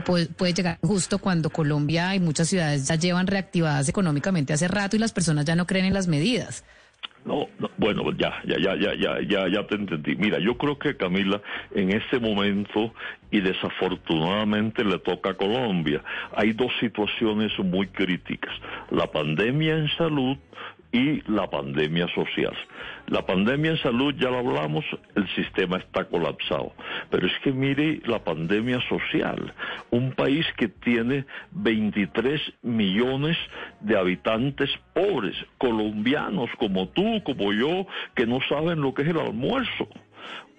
puede, 0.04 0.26
puede, 0.26 0.54
llegar 0.54 0.78
justo 0.80 1.18
cuando 1.18 1.50
Colombia 1.50 2.14
y 2.14 2.20
muchas 2.20 2.48
ciudades 2.48 2.86
ya 2.86 2.94
llevan 2.94 3.26
reactivadas 3.26 3.88
económicamente 3.88 4.52
hace 4.52 4.68
rato 4.68 4.96
y 4.96 4.98
las 4.98 5.12
personas 5.12 5.44
ya 5.44 5.56
no 5.56 5.66
creen 5.66 5.86
en 5.86 5.94
las 5.94 6.06
medidas. 6.06 6.64
No, 7.28 7.46
bueno, 7.76 8.10
ya, 8.12 8.40
ya, 8.46 8.56
ya, 8.58 8.74
ya, 8.74 8.94
ya, 8.94 9.20
ya, 9.20 9.48
ya 9.48 9.66
te 9.66 9.74
entendí. 9.74 10.16
Mira, 10.16 10.38
yo 10.38 10.56
creo 10.56 10.78
que 10.78 10.96
Camila, 10.96 11.42
en 11.74 11.92
este 11.92 12.18
momento, 12.18 12.94
y 13.30 13.40
desafortunadamente 13.40 14.82
le 14.82 14.98
toca 14.98 15.30
a 15.30 15.34
Colombia, 15.34 16.02
hay 16.34 16.54
dos 16.54 16.72
situaciones 16.80 17.52
muy 17.58 17.86
críticas. 17.88 18.54
La 18.90 19.08
pandemia 19.08 19.76
en 19.76 19.88
salud 19.98 20.38
y 20.92 21.20
la 21.30 21.48
pandemia 21.48 22.06
social. 22.14 22.56
La 23.08 23.24
pandemia 23.26 23.72
en 23.72 23.78
salud, 23.78 24.14
ya 24.18 24.30
lo 24.30 24.38
hablamos, 24.38 24.84
el 25.14 25.28
sistema 25.34 25.78
está 25.78 26.04
colapsado. 26.04 26.72
Pero 27.10 27.26
es 27.26 27.32
que 27.42 27.52
mire 27.52 28.00
la 28.06 28.24
pandemia 28.24 28.80
social. 28.88 29.52
Un 29.90 30.12
país 30.12 30.46
que 30.56 30.68
tiene 30.68 31.26
23 31.52 32.40
millones 32.62 33.36
de 33.80 33.98
habitantes 33.98 34.70
pobres, 34.94 35.36
colombianos 35.58 36.50
como 36.58 36.88
tú, 36.88 37.22
como 37.24 37.52
yo, 37.52 37.86
que 38.14 38.26
no 38.26 38.40
saben 38.48 38.80
lo 38.80 38.94
que 38.94 39.02
es 39.02 39.08
el 39.08 39.20
almuerzo. 39.20 39.88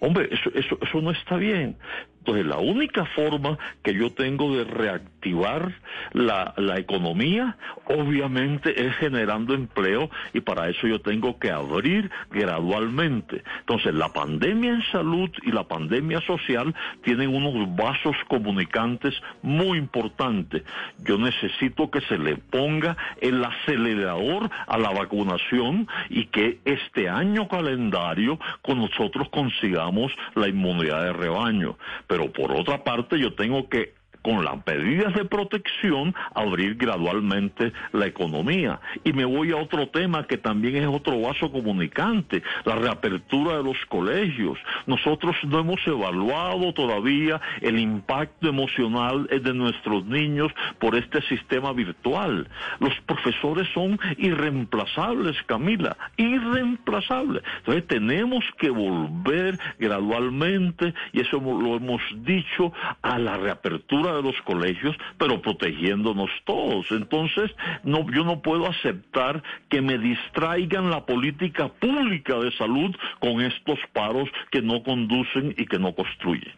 Hombre, 0.01 0.29
eso, 0.31 0.49
eso, 0.53 0.77
eso 0.81 1.01
no 1.01 1.11
está 1.11 1.35
bien. 1.35 1.75
Entonces, 2.19 2.45
la 2.45 2.57
única 2.57 3.05
forma 3.05 3.57
que 3.81 3.93
yo 3.93 4.11
tengo 4.11 4.55
de 4.55 4.63
reactivar 4.65 5.73
la, 6.13 6.53
la, 6.57 6.77
economía, 6.77 7.57
obviamente, 7.85 8.85
es 8.85 8.95
generando 8.97 9.53
empleo 9.53 10.09
y 10.33 10.41
para 10.41 10.69
eso 10.69 10.87
yo 10.87 10.99
tengo 11.01 11.39
que 11.39 11.49
abrir 11.49 12.11
gradualmente. 12.29 13.43
Entonces, 13.61 13.93
la 13.93 14.09
pandemia 14.09 14.71
en 14.71 14.83
salud 14.91 15.29
y 15.43 15.51
la 15.51 15.63
pandemia 15.63 16.21
social 16.21 16.75
tienen 17.03 17.33
unos 17.33 17.75
vasos 17.75 18.15
comunicantes 18.27 19.15
muy 19.41 19.77
importantes. 19.77 20.63
Yo 21.03 21.17
necesito 21.17 21.89
que 21.89 22.01
se 22.01 22.17
le 22.17 22.35
ponga 22.35 22.97
el 23.21 23.43
acelerador 23.43 24.49
a 24.67 24.77
la 24.77 24.89
vacunación 24.91 25.87
y 26.09 26.25
que 26.25 26.59
este 26.65 27.09
año 27.09 27.47
calendario 27.47 28.39
con 28.61 28.79
nosotros 28.79 29.29
consigamos 29.29 30.11
la 30.35 30.47
inmunidad 30.47 31.03
de 31.03 31.13
rebaño. 31.13 31.77
Pero 32.09 32.33
por 32.33 32.51
otra 32.51 32.83
parte 32.83 33.19
yo 33.19 33.35
tengo 33.35 33.69
que 33.69 33.93
con 34.21 34.43
las 34.43 34.65
medidas 34.65 35.13
de 35.13 35.25
protección, 35.25 36.13
abrir 36.33 36.75
gradualmente 36.75 37.71
la 37.93 38.05
economía. 38.05 38.79
Y 39.03 39.13
me 39.13 39.25
voy 39.25 39.51
a 39.51 39.57
otro 39.57 39.87
tema 39.89 40.27
que 40.27 40.37
también 40.37 40.77
es 40.77 40.87
otro 40.87 41.19
vaso 41.21 41.51
comunicante, 41.51 42.43
la 42.65 42.75
reapertura 42.75 43.57
de 43.57 43.63
los 43.63 43.77
colegios. 43.87 44.57
Nosotros 44.85 45.35
no 45.43 45.59
hemos 45.59 45.85
evaluado 45.87 46.73
todavía 46.73 47.39
el 47.61 47.79
impacto 47.79 48.47
emocional 48.47 49.27
de 49.27 49.53
nuestros 49.53 50.05
niños 50.05 50.51
por 50.79 50.95
este 50.95 51.21
sistema 51.23 51.73
virtual. 51.73 52.47
Los 52.79 52.93
profesores 53.05 53.67
son 53.73 53.99
irreemplazables, 54.17 55.37
Camila, 55.45 55.97
irreemplazables. 56.17 57.43
Entonces 57.59 57.87
tenemos 57.87 58.43
que 58.57 58.69
volver 58.69 59.57
gradualmente, 59.79 60.93
y 61.13 61.21
eso 61.21 61.39
lo 61.39 61.77
hemos 61.77 62.01
dicho, 62.23 62.73
a 63.01 63.17
la 63.17 63.37
reapertura 63.37 64.08
de 64.13 64.23
los 64.23 64.39
colegios, 64.43 64.95
pero 65.17 65.41
protegiéndonos 65.41 66.29
todos. 66.45 66.91
Entonces, 66.91 67.51
no, 67.83 68.09
yo 68.11 68.23
no 68.23 68.41
puedo 68.41 68.67
aceptar 68.67 69.43
que 69.69 69.81
me 69.81 69.97
distraigan 69.97 70.89
la 70.89 71.05
política 71.05 71.67
pública 71.67 72.37
de 72.39 72.51
salud 72.53 72.95
con 73.19 73.41
estos 73.41 73.79
paros 73.93 74.29
que 74.51 74.61
no 74.61 74.83
conducen 74.83 75.53
y 75.57 75.65
que 75.65 75.79
no 75.79 75.93
construyen. 75.93 76.53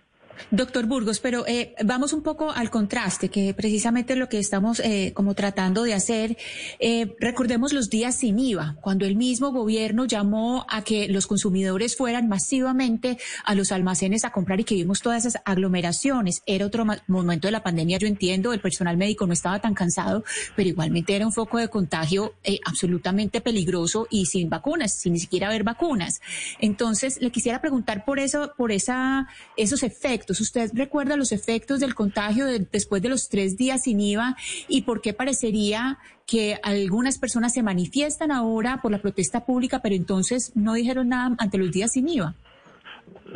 Doctor 0.49 0.85
Burgos, 0.85 1.19
pero 1.19 1.45
eh, 1.47 1.75
vamos 1.83 2.13
un 2.13 2.23
poco 2.23 2.51
al 2.51 2.69
contraste, 2.69 3.29
que 3.29 3.53
precisamente 3.53 4.15
lo 4.15 4.29
que 4.29 4.39
estamos 4.39 4.79
eh, 4.79 5.11
como 5.13 5.35
tratando 5.35 5.83
de 5.83 5.93
hacer. 5.93 6.37
Eh, 6.79 7.15
recordemos 7.19 7.73
los 7.73 7.89
días 7.89 8.15
sin 8.15 8.39
IVA, 8.39 8.77
cuando 8.81 9.05
el 9.05 9.15
mismo 9.15 9.51
gobierno 9.51 10.05
llamó 10.05 10.65
a 10.69 10.83
que 10.83 11.07
los 11.07 11.27
consumidores 11.27 11.95
fueran 11.95 12.27
masivamente 12.27 13.17
a 13.45 13.55
los 13.55 13.71
almacenes 13.71 14.25
a 14.25 14.31
comprar 14.31 14.59
y 14.59 14.63
que 14.63 14.75
vimos 14.75 15.01
todas 15.01 15.25
esas 15.25 15.41
aglomeraciones. 15.45 16.41
Era 16.45 16.65
otro 16.65 16.85
momento 17.07 17.47
de 17.47 17.51
la 17.51 17.63
pandemia, 17.63 17.97
yo 17.97 18.07
entiendo, 18.07 18.53
el 18.53 18.61
personal 18.61 18.97
médico 18.97 19.27
no 19.27 19.33
estaba 19.33 19.59
tan 19.59 19.73
cansado, 19.73 20.23
pero 20.55 20.69
igualmente 20.69 21.15
era 21.15 21.25
un 21.25 21.33
foco 21.33 21.57
de 21.57 21.67
contagio 21.67 22.33
absolutamente 22.65 23.41
peligroso 23.41 24.07
y 24.09 24.25
sin 24.25 24.49
vacunas, 24.49 24.95
sin 24.95 25.13
ni 25.13 25.19
siquiera 25.19 25.47
haber 25.47 25.63
vacunas. 25.63 26.21
Entonces, 26.59 27.21
le 27.21 27.31
quisiera 27.31 27.61
preguntar 27.61 28.05
por 28.05 28.19
eso, 28.19 28.53
por 28.57 28.71
esa, 28.71 29.27
esos 29.57 29.83
efectos 29.83 30.30
¿Usted 30.39 30.71
recuerda 30.73 31.17
los 31.17 31.31
efectos 31.31 31.79
del 31.79 31.95
contagio 31.95 32.45
después 32.45 33.01
de 33.01 33.09
los 33.09 33.27
tres 33.29 33.57
días 33.57 33.83
sin 33.83 33.99
IVA 33.99 34.37
y 34.67 34.83
por 34.83 35.01
qué 35.01 35.13
parecería 35.13 35.97
que 36.25 36.57
algunas 36.63 37.17
personas 37.17 37.53
se 37.53 37.63
manifiestan 37.63 38.31
ahora 38.31 38.81
por 38.81 38.91
la 38.91 39.01
protesta 39.01 39.45
pública, 39.45 39.81
pero 39.81 39.95
entonces 39.95 40.53
no 40.55 40.73
dijeron 40.75 41.09
nada 41.09 41.35
ante 41.39 41.57
los 41.57 41.71
días 41.71 41.91
sin 41.91 42.07
IVA? 42.07 42.35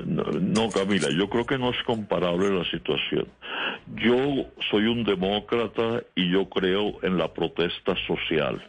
No, 0.06 0.70
Camila, 0.70 1.08
yo 1.18 1.30
creo 1.30 1.46
que 1.46 1.58
no 1.58 1.72
es 1.72 1.84
comparable 1.84 2.50
la 2.50 2.66
situación. 2.70 3.28
Yo 3.96 4.46
soy 4.70 4.86
un 4.86 5.04
demócrata 5.04 6.04
y 6.16 6.32
yo 6.32 6.50
creo 6.50 7.04
en 7.04 7.18
la 7.18 7.34
protesta 7.34 7.96
social 8.08 8.62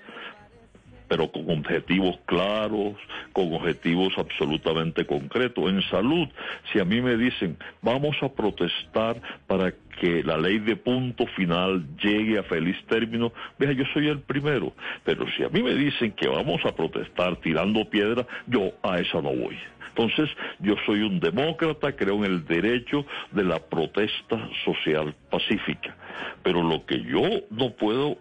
pero 1.09 1.31
con 1.31 1.49
objetivos 1.51 2.19
claros, 2.27 2.95
con 3.33 3.53
objetivos 3.55 4.13
absolutamente 4.17 5.07
concretos. 5.07 5.69
En 5.71 5.83
salud, 5.83 6.29
si 6.73 6.81
a 6.81 6.85
mí 6.85 7.01
me 7.01 7.17
dicen, 7.17 7.57
vamos 7.83 8.17
a 8.23 8.29
protestar 8.29 9.21
para 9.47 9.73
que 10.01 10.23
la 10.23 10.37
ley 10.37 10.59
de 10.59 10.77
punto 10.77 11.27
final 11.37 11.85
llegue 11.97 12.39
a 12.39 12.43
feliz 12.43 12.77
término, 12.87 13.33
vea, 13.59 13.73
yo 13.73 13.85
soy 13.95 14.09
el 14.09 14.21
primero. 14.21 14.73
Pero 15.05 15.27
si 15.37 15.43
a 15.43 15.49
mí 15.49 15.63
me 15.63 15.75
dicen 15.75 16.13
que 16.13 16.29
vamos 16.29 16.61
a 16.65 16.75
protestar 16.75 17.37
tirando 17.37 17.89
piedra, 17.89 18.27
yo 18.47 18.73
a 18.83 18.99
esa 18.99 19.23
no 19.23 19.35
voy. 19.35 19.57
Entonces, 19.89 20.29
yo 20.59 20.75
soy 20.85 21.01
un 21.01 21.21
demócrata, 21.21 21.97
creo 21.97 22.17
en 22.17 22.31
el 22.31 22.45
derecho 22.45 23.07
de 23.33 23.45
la 23.45 23.59
protesta 23.59 24.51
social 24.63 25.15
pacífica. 25.31 25.97
Pero 26.43 26.63
lo 26.63 26.85
que 26.85 27.03
yo 27.03 27.23
no 27.51 27.71
puedo 27.71 28.19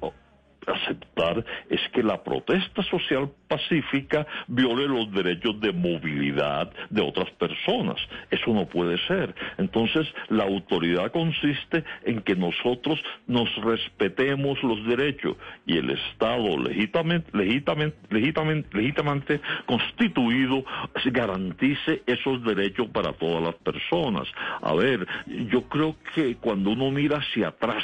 aceptar 0.68 1.46
es 1.70 1.82
que 1.94 2.04
la 2.04 2.24
protesta 2.24 2.84
social 2.84 3.30
pacífica 3.48 4.26
viole 4.48 4.88
los 4.88 5.12
derechos 5.12 5.60
de 5.60 5.72
movilidad 5.72 6.72
de 6.90 7.02
otras 7.02 7.30
personas. 7.32 7.98
Eso 8.32 8.54
no 8.54 8.66
puede 8.68 8.98
ser. 9.08 9.34
Entonces, 9.58 10.08
la 10.30 10.44
autoridad 10.44 11.12
consiste 11.12 11.84
en 12.04 12.22
que 12.22 12.36
nosotros 12.36 13.02
nos 13.28 13.54
respetemos 13.58 14.62
los 14.64 14.86
derechos 14.86 15.38
y 15.66 15.78
el 15.78 15.90
Estado 15.92 16.58
legítimamente, 16.58 17.30
legítimamente, 17.34 18.68
legítimamente, 18.72 19.42
constituido 19.66 20.64
garantice 21.06 22.04
esos 22.06 22.44
derechos 22.44 22.88
para 22.90 23.14
todas 23.14 23.42
las 23.42 23.56
personas. 23.56 24.28
A 24.62 24.74
ver, 24.74 25.08
yo 25.28 25.64
creo 25.64 25.96
que 26.14 26.36
cuando 26.36 26.72
uno 26.72 26.92
mira 26.92 27.18
hacia 27.18 27.50
atrás, 27.50 27.84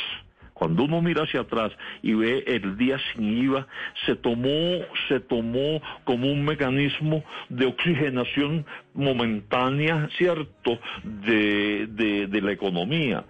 cuando 0.61 0.83
uno 0.83 1.01
mira 1.01 1.23
hacia 1.23 1.39
atrás 1.39 1.71
y 2.03 2.13
ve 2.13 2.43
el 2.45 2.77
día 2.77 2.95
sin 2.99 3.35
IVA, 3.35 3.65
se 4.05 4.15
tomó, 4.15 4.77
se 5.07 5.19
tomó 5.19 5.81
como 6.03 6.31
un 6.31 6.45
mecanismo 6.45 7.23
de 7.49 7.65
oxigenación 7.65 8.63
momentánea, 8.93 10.07
¿cierto?, 10.19 10.79
de, 11.03 11.87
de 11.87 12.41
la 12.41 12.51
economía. 12.51 13.25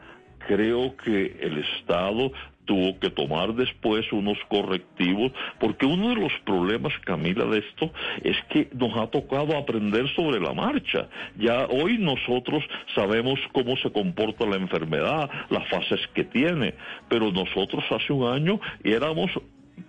Creo 0.46 0.98
que 0.98 1.38
el 1.40 1.60
Estado 1.60 2.34
tuvo 2.66 3.00
que 3.00 3.10
tomar 3.10 3.54
después 3.54 4.12
unos 4.12 4.38
correctivos, 4.48 5.32
porque 5.60 5.86
uno 5.86 6.10
de 6.10 6.16
los 6.16 6.32
problemas, 6.46 6.94
Camila, 7.06 7.46
de 7.46 7.60
esto 7.60 7.92
es 8.24 8.38
que 8.50 8.70
nos 8.74 8.96
ha 8.98 9.08
tocado 9.08 9.58
aprender 9.58 10.08
sobre 10.16 10.40
la 10.40 10.54
marcha. 10.54 11.08
Ya 11.38 11.66
hoy 11.68 11.98
nosotros 11.98 12.64
sabemos 12.96 13.40
cómo 13.52 13.76
se 13.78 13.92
comporta 13.92 14.46
la 14.46 14.58
enfermedad, 14.58 15.30
las 15.50 15.68
fases 15.70 16.00
que 16.14 16.24
tiene, 16.24 16.74
pero 17.10 17.32
nosotros 17.32 17.84
hace 17.92 18.14
un 18.14 18.32
año 18.32 18.60
éramos 18.84 19.32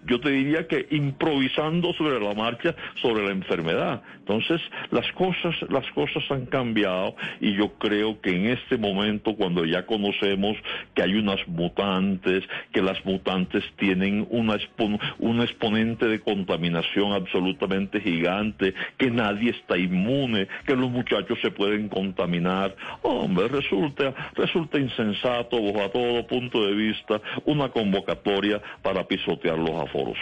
yo 0.06 0.20
te 0.20 0.30
diría 0.30 0.66
que 0.66 0.86
improvisando 0.90 1.92
sobre 1.94 2.20
la 2.20 2.34
marcha 2.34 2.74
sobre 3.00 3.24
la 3.24 3.32
enfermedad. 3.32 4.02
Entonces, 4.18 4.60
las 4.90 5.10
cosas, 5.12 5.54
las 5.68 5.90
cosas 5.92 6.22
han 6.30 6.46
cambiado 6.46 7.16
y 7.40 7.54
yo 7.56 7.72
creo 7.74 8.20
que 8.20 8.30
en 8.30 8.46
este 8.46 8.76
momento, 8.76 9.34
cuando 9.34 9.64
ya 9.64 9.84
conocemos 9.86 10.56
que 10.94 11.02
hay 11.02 11.14
unas 11.14 11.46
mutantes, 11.48 12.44
que 12.72 12.82
las 12.82 13.04
mutantes 13.04 13.64
tienen 13.76 14.26
una 14.30 14.56
un 15.18 15.40
exponente 15.40 16.06
de 16.06 16.20
contaminación 16.20 17.12
absolutamente 17.12 18.00
gigante, 18.00 18.74
que 18.96 19.10
nadie 19.10 19.50
está 19.50 19.78
inmune, 19.78 20.48
que 20.66 20.76
los 20.76 20.90
muchachos 20.90 21.38
se 21.42 21.50
pueden 21.50 21.88
contaminar, 21.88 22.74
hombre, 23.02 23.48
resulta, 23.48 24.14
resulta 24.34 24.78
insensato, 24.78 25.56
a 25.82 25.90
todo 25.90 26.26
punto 26.26 26.66
de 26.66 26.74
vista, 26.74 27.20
una 27.44 27.70
convocatoria 27.70 28.60
para 28.82 29.06
pisotear 29.06 29.58
los 29.58 29.81
aforos. 29.82 30.18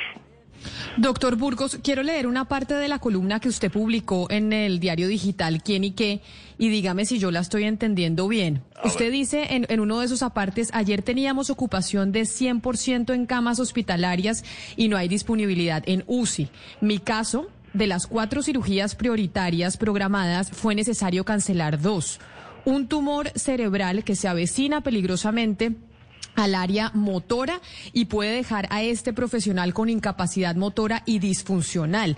Doctor 0.96 1.36
Burgos, 1.36 1.78
quiero 1.82 2.02
leer 2.02 2.26
una 2.26 2.46
parte 2.46 2.74
de 2.74 2.88
la 2.88 2.98
columna 2.98 3.40
que 3.40 3.48
usted 3.48 3.70
publicó 3.70 4.26
en 4.30 4.52
el 4.52 4.80
diario 4.80 5.08
digital 5.08 5.62
¿Quién 5.62 5.84
y 5.84 5.92
qué? 5.92 6.20
Y 6.58 6.68
dígame 6.68 7.06
si 7.06 7.18
yo 7.18 7.30
la 7.30 7.40
estoy 7.40 7.64
entendiendo 7.64 8.28
bien. 8.28 8.62
usted 8.84 9.10
dice 9.10 9.54
en, 9.54 9.66
en, 9.70 9.80
uno 9.80 10.00
de 10.00 10.06
esos 10.06 10.22
apartes, 10.22 10.68
ayer 10.74 11.02
teníamos 11.02 11.48
ocupación 11.48 12.12
de 12.12 12.22
100% 12.22 13.14
en 13.14 13.26
camas 13.26 13.60
hospitalarias 13.60 14.44
y 14.76 14.88
no 14.88 14.96
hay 14.96 15.08
disponibilidad 15.08 15.82
en 15.86 16.04
UCI. 16.06 16.50
Mi 16.82 16.98
caso, 16.98 17.46
de 17.72 17.86
las 17.86 18.06
cuatro 18.06 18.42
cirugías 18.42 18.94
prioritarias 18.94 19.76
programadas, 19.76 20.50
fue 20.50 20.74
necesario 20.74 21.24
cancelar 21.24 21.80
dos. 21.80 22.20
Un 22.66 22.88
tumor 22.88 23.30
cerebral 23.36 24.04
que 24.04 24.16
se 24.16 24.28
avecina 24.28 24.82
peligrosamente 24.82 25.76
al 26.36 26.54
área 26.54 26.90
motora 26.94 27.60
y 27.92 28.06
puede 28.06 28.32
dejar 28.32 28.66
a 28.70 28.82
este 28.82 29.12
profesional 29.12 29.74
con 29.74 29.88
incapacidad 29.88 30.56
motora 30.56 31.02
y 31.06 31.18
disfuncional. 31.18 32.16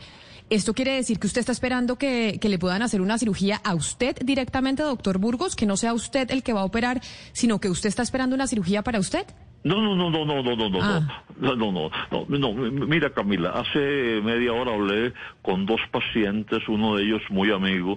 ¿Esto 0.53 0.75
quiere 0.75 0.93
decir 0.93 1.19
que 1.19 1.27
usted 1.27 1.41
está 1.41 1.53
esperando 1.53 1.97
que, 1.97 2.39
le 2.43 2.59
puedan 2.59 2.83
hacer 2.83 3.01
una 3.01 3.17
cirugía 3.17 3.59
a 3.65 3.75
usted 3.75 4.17
directamente, 4.23 4.83
doctor 4.83 5.17
Burgos? 5.17 5.57
Que 5.57 5.65
no 5.65 5.79
sea 5.79 5.95
usted 5.95 6.31
el 6.31 6.43
que 6.43 6.53
va 6.53 6.61
a 6.61 6.65
operar, 6.65 7.01
sino 7.33 7.59
que 7.59 7.71
usted 7.71 7.89
está 7.89 8.03
esperando 8.03 8.35
una 8.35 8.47
cirugía 8.47 8.83
para 8.83 8.99
usted? 8.99 9.25
No, 9.65 9.81
no, 9.81 9.97
no, 9.97 10.11
no, 10.11 10.27
no, 10.27 10.43
no, 10.43 10.57
no, 10.57 10.69
no, 10.69 10.79
ah. 10.83 11.25
no, 11.41 11.57
no, 11.57 11.73
no, 11.73 11.91
no, 12.29 12.39
no, 12.39 12.53
mira 12.53 13.15
Camila, 13.15 13.51
hace 13.51 14.21
media 14.23 14.53
hora 14.53 14.75
hablé 14.75 15.15
con 15.41 15.65
dos 15.65 15.81
pacientes, 15.91 16.69
uno 16.69 16.97
de 16.97 17.05
ellos 17.05 17.23
muy 17.31 17.51
amigo, 17.51 17.97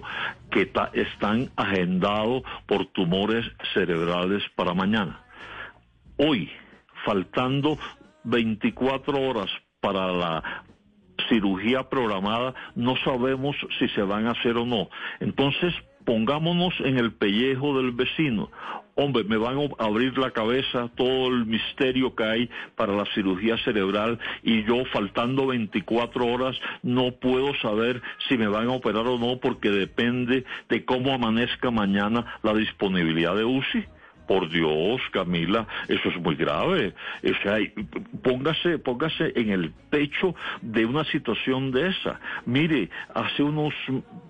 que 0.50 0.72
están 0.94 1.50
agendados 1.56 2.42
por 2.66 2.86
tumores 2.86 3.44
cerebrales 3.74 4.42
para 4.54 4.72
mañana 4.72 5.25
hoy, 6.16 6.50
faltando 7.04 7.78
24 8.24 9.20
horas 9.20 9.50
para 9.80 10.12
la 10.12 10.64
cirugía 11.28 11.88
programada, 11.88 12.54
no 12.74 12.96
sabemos 13.04 13.56
si 13.78 13.88
se 13.88 14.02
van 14.02 14.26
a 14.26 14.32
hacer 14.32 14.56
o 14.56 14.66
no. 14.66 14.88
Entonces, 15.20 15.74
pongámonos 16.04 16.72
en 16.80 16.98
el 16.98 17.12
pellejo 17.12 17.76
del 17.76 17.90
vecino. 17.92 18.50
Hombre, 18.94 19.24
me 19.24 19.36
van 19.36 19.58
a 19.58 19.84
abrir 19.84 20.16
la 20.16 20.30
cabeza 20.30 20.88
todo 20.96 21.28
el 21.28 21.44
misterio 21.44 22.14
que 22.14 22.24
hay 22.24 22.50
para 22.76 22.94
la 22.94 23.04
cirugía 23.14 23.58
cerebral 23.58 24.18
y 24.42 24.64
yo 24.64 24.84
faltando 24.86 25.48
24 25.48 26.26
horas 26.26 26.56
no 26.82 27.12
puedo 27.12 27.54
saber 27.56 28.00
si 28.26 28.38
me 28.38 28.48
van 28.48 28.68
a 28.68 28.72
operar 28.72 29.06
o 29.06 29.18
no 29.18 29.38
porque 29.38 29.70
depende 29.70 30.44
de 30.70 30.84
cómo 30.86 31.12
amanezca 31.12 31.70
mañana 31.70 32.38
la 32.42 32.54
disponibilidad 32.54 33.36
de 33.36 33.44
UCI. 33.44 33.84
Por 34.26 34.48
Dios, 34.50 35.00
Camila, 35.12 35.66
eso 35.88 36.08
es 36.08 36.20
muy 36.20 36.34
grave. 36.34 36.94
O 37.22 37.42
sea, 37.42 37.58
póngase, 38.22 38.78
póngase 38.78 39.32
en 39.36 39.50
el 39.50 39.70
pecho 39.90 40.34
de 40.62 40.84
una 40.84 41.04
situación 41.04 41.70
de 41.70 41.88
esa. 41.88 42.20
Mire, 42.44 42.90
hace 43.14 43.42
unos, 43.42 43.74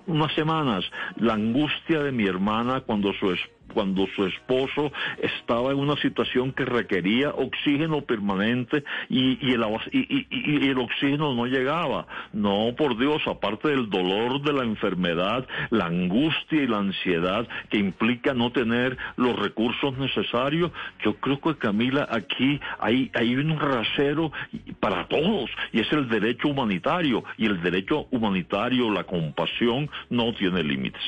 unas 0.07 0.33
semanas, 0.35 0.85
la 1.17 1.35
angustia 1.35 2.03
de 2.03 2.13
mi 2.13 2.27
hermana 2.27 2.81
cuando 2.81 3.13
su 3.15 3.33
esposa 3.33 3.56
cuando 3.73 4.07
su 4.15 4.25
esposo 4.25 4.93
estaba 5.19 5.73
en 5.73 5.79
una 5.79 5.97
situación 5.97 6.53
que 6.53 6.65
requería 6.65 7.31
oxígeno 7.31 8.03
permanente 8.03 8.85
y, 9.09 9.39
y, 9.47 9.53
el, 9.53 9.65
y, 9.93 10.69
el, 10.69 10.79
oxígeno 10.79 11.35
no 11.35 11.47
llegaba. 11.47 12.07
No, 12.33 12.75
por 12.77 12.97
Dios, 12.99 13.23
aparte 13.27 13.69
del 13.69 13.91
dolor 13.91 14.43
de 14.43 14.53
la 14.53 14.65
enfermedad, 14.65 15.47
la 15.71 15.87
angustia 15.87 16.63
y 16.63 16.67
la 16.67 16.79
ansiedad 16.79 17.47
que 17.71 17.79
implica 17.79 18.35
no 18.35 18.51
tener 18.53 18.97
los 19.17 19.39
recursos 19.39 19.97
necesarios, 19.99 20.71
yo 21.05 21.15
creo 21.17 21.41
que 21.41 21.57
Camila, 21.57 22.09
aquí 22.11 22.61
hay, 22.79 23.11
hay 23.15 23.37
un 23.37 23.59
rasero 23.59 24.33
para 24.81 25.07
todos 25.09 25.51
y 25.73 25.81
es 25.81 25.93
el 25.93 26.09
derecho 26.09 26.49
humanitario 26.49 27.25
y 27.37 27.47
el 27.47 27.63
derecho 27.63 28.07
humanitario, 28.11 28.91
la 28.91 29.05
compasión, 29.05 29.91
no 30.11 30.33
tiene 30.35 30.63
límites. 30.63 31.03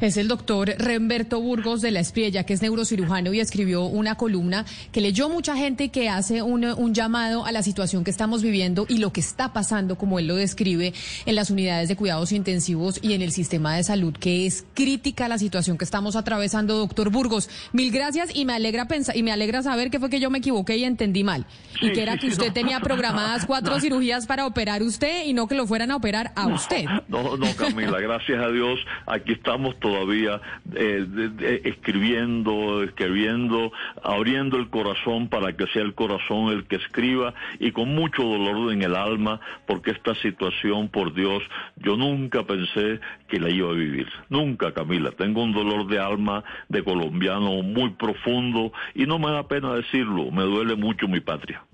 Es 0.00 0.16
el 0.16 0.28
doctor 0.28 0.72
Remberto 0.78 1.42
Burgos 1.42 1.82
de 1.82 1.90
la 1.90 2.00
Espriella, 2.00 2.44
que 2.44 2.54
es 2.54 2.62
neurocirujano 2.62 3.34
y 3.34 3.40
escribió 3.40 3.84
una 3.84 4.14
columna 4.14 4.64
que 4.92 5.02
leyó 5.02 5.28
mucha 5.28 5.56
gente 5.56 5.84
y 5.84 5.88
que 5.90 6.08
hace 6.08 6.40
un, 6.40 6.64
un, 6.64 6.94
llamado 6.94 7.44
a 7.44 7.52
la 7.52 7.62
situación 7.62 8.02
que 8.02 8.10
estamos 8.10 8.42
viviendo 8.42 8.86
y 8.88 8.96
lo 8.96 9.12
que 9.12 9.20
está 9.20 9.52
pasando, 9.52 9.98
como 9.98 10.18
él 10.18 10.26
lo 10.26 10.36
describe, 10.36 10.94
en 11.26 11.34
las 11.34 11.50
unidades 11.50 11.90
de 11.90 11.96
cuidados 11.96 12.32
intensivos 12.32 12.98
y 13.02 13.12
en 13.12 13.20
el 13.20 13.30
sistema 13.30 13.76
de 13.76 13.84
salud, 13.84 14.14
que 14.14 14.46
es 14.46 14.64
crítica 14.72 15.28
la 15.28 15.36
situación 15.36 15.76
que 15.76 15.84
estamos 15.84 16.16
atravesando, 16.16 16.78
doctor 16.78 17.10
Burgos. 17.10 17.50
Mil 17.74 17.92
gracias 17.92 18.34
y 18.34 18.46
me 18.46 18.54
alegra 18.54 18.88
pensar 18.88 19.14
y 19.18 19.22
me 19.22 19.32
alegra 19.32 19.62
saber 19.62 19.90
que 19.90 20.00
fue 20.00 20.08
que 20.08 20.18
yo 20.18 20.30
me 20.30 20.38
equivoqué 20.38 20.78
y 20.78 20.84
entendí 20.84 21.24
mal. 21.24 21.44
y 21.82 21.92
que 21.92 22.02
era 22.02 22.16
que 22.16 22.28
usted 22.28 22.54
tenía 22.54 22.80
programadas 22.80 23.44
cuatro 23.44 23.78
cirugías 23.80 24.26
para 24.26 24.46
operar 24.46 24.82
usted 24.82 25.26
y 25.26 25.34
no 25.34 25.46
que 25.46 25.54
lo 25.54 25.66
fueran 25.66 25.90
a 25.90 25.96
operar 25.96 26.32
a 26.36 26.46
usted. 26.46 26.86
No, 27.08 27.36
no, 27.36 27.54
Camila, 27.54 28.00
gracias 28.00 28.42
a 28.42 28.48
Dios, 28.48 28.78
aquí 29.06 29.32
estamos 29.50 29.80
todavía 29.80 30.40
eh, 30.76 31.60
escribiendo, 31.64 32.84
escribiendo, 32.84 33.72
abriendo 34.00 34.58
el 34.58 34.70
corazón 34.70 35.28
para 35.28 35.56
que 35.56 35.66
sea 35.72 35.82
el 35.82 35.94
corazón 35.94 36.52
el 36.52 36.68
que 36.68 36.76
escriba 36.76 37.34
y 37.58 37.72
con 37.72 37.92
mucho 37.92 38.22
dolor 38.22 38.72
en 38.72 38.82
el 38.82 38.94
alma, 38.94 39.40
porque 39.66 39.90
esta 39.90 40.14
situación, 40.22 40.88
por 40.88 41.14
Dios, 41.14 41.42
yo 41.78 41.96
nunca 41.96 42.44
pensé 42.44 43.00
que 43.26 43.40
la 43.40 43.50
iba 43.50 43.70
a 43.70 43.74
vivir. 43.74 44.06
Nunca, 44.28 44.72
Camila. 44.72 45.10
Tengo 45.10 45.42
un 45.42 45.52
dolor 45.52 45.88
de 45.88 45.98
alma 45.98 46.44
de 46.68 46.84
colombiano 46.84 47.62
muy 47.64 47.90
profundo 47.90 48.72
y 48.94 49.04
no 49.06 49.18
me 49.18 49.32
da 49.32 49.48
pena 49.48 49.74
decirlo, 49.74 50.30
me 50.30 50.44
duele 50.44 50.76
mucho 50.76 51.08
mi 51.08 51.18
patria. 51.18 51.64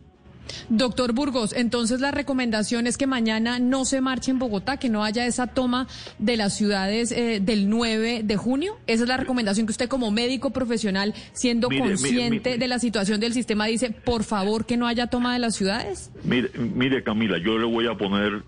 Doctor 0.68 1.12
Burgos, 1.12 1.52
entonces 1.52 2.00
la 2.00 2.10
recomendación 2.10 2.86
es 2.86 2.96
que 2.96 3.06
mañana 3.06 3.58
no 3.58 3.84
se 3.84 4.00
marche 4.00 4.30
en 4.30 4.38
Bogotá, 4.38 4.76
que 4.76 4.88
no 4.88 5.04
haya 5.04 5.26
esa 5.26 5.46
toma 5.46 5.86
de 6.18 6.36
las 6.36 6.54
ciudades 6.54 7.12
eh, 7.12 7.40
del 7.40 7.68
9 7.68 8.22
de 8.24 8.36
junio. 8.36 8.78
Esa 8.86 9.04
es 9.04 9.08
la 9.08 9.16
recomendación 9.16 9.66
que 9.66 9.72
usted 9.72 9.88
como 9.88 10.10
médico 10.10 10.50
profesional, 10.50 11.14
siendo 11.32 11.68
consciente 11.68 12.58
de 12.58 12.68
la 12.68 12.78
situación 12.78 13.20
del 13.20 13.32
sistema, 13.32 13.66
dice, 13.66 13.90
por 13.90 14.24
favor, 14.24 14.66
que 14.66 14.76
no 14.76 14.86
haya 14.86 15.06
toma 15.06 15.32
de 15.32 15.38
las 15.38 15.54
ciudades. 15.54 16.10
Mire, 16.24 16.50
mire 16.58 17.02
Camila, 17.02 17.38
yo 17.38 17.58
le 17.58 17.66
voy 17.66 17.86
a 17.86 17.94
poner 17.94 18.42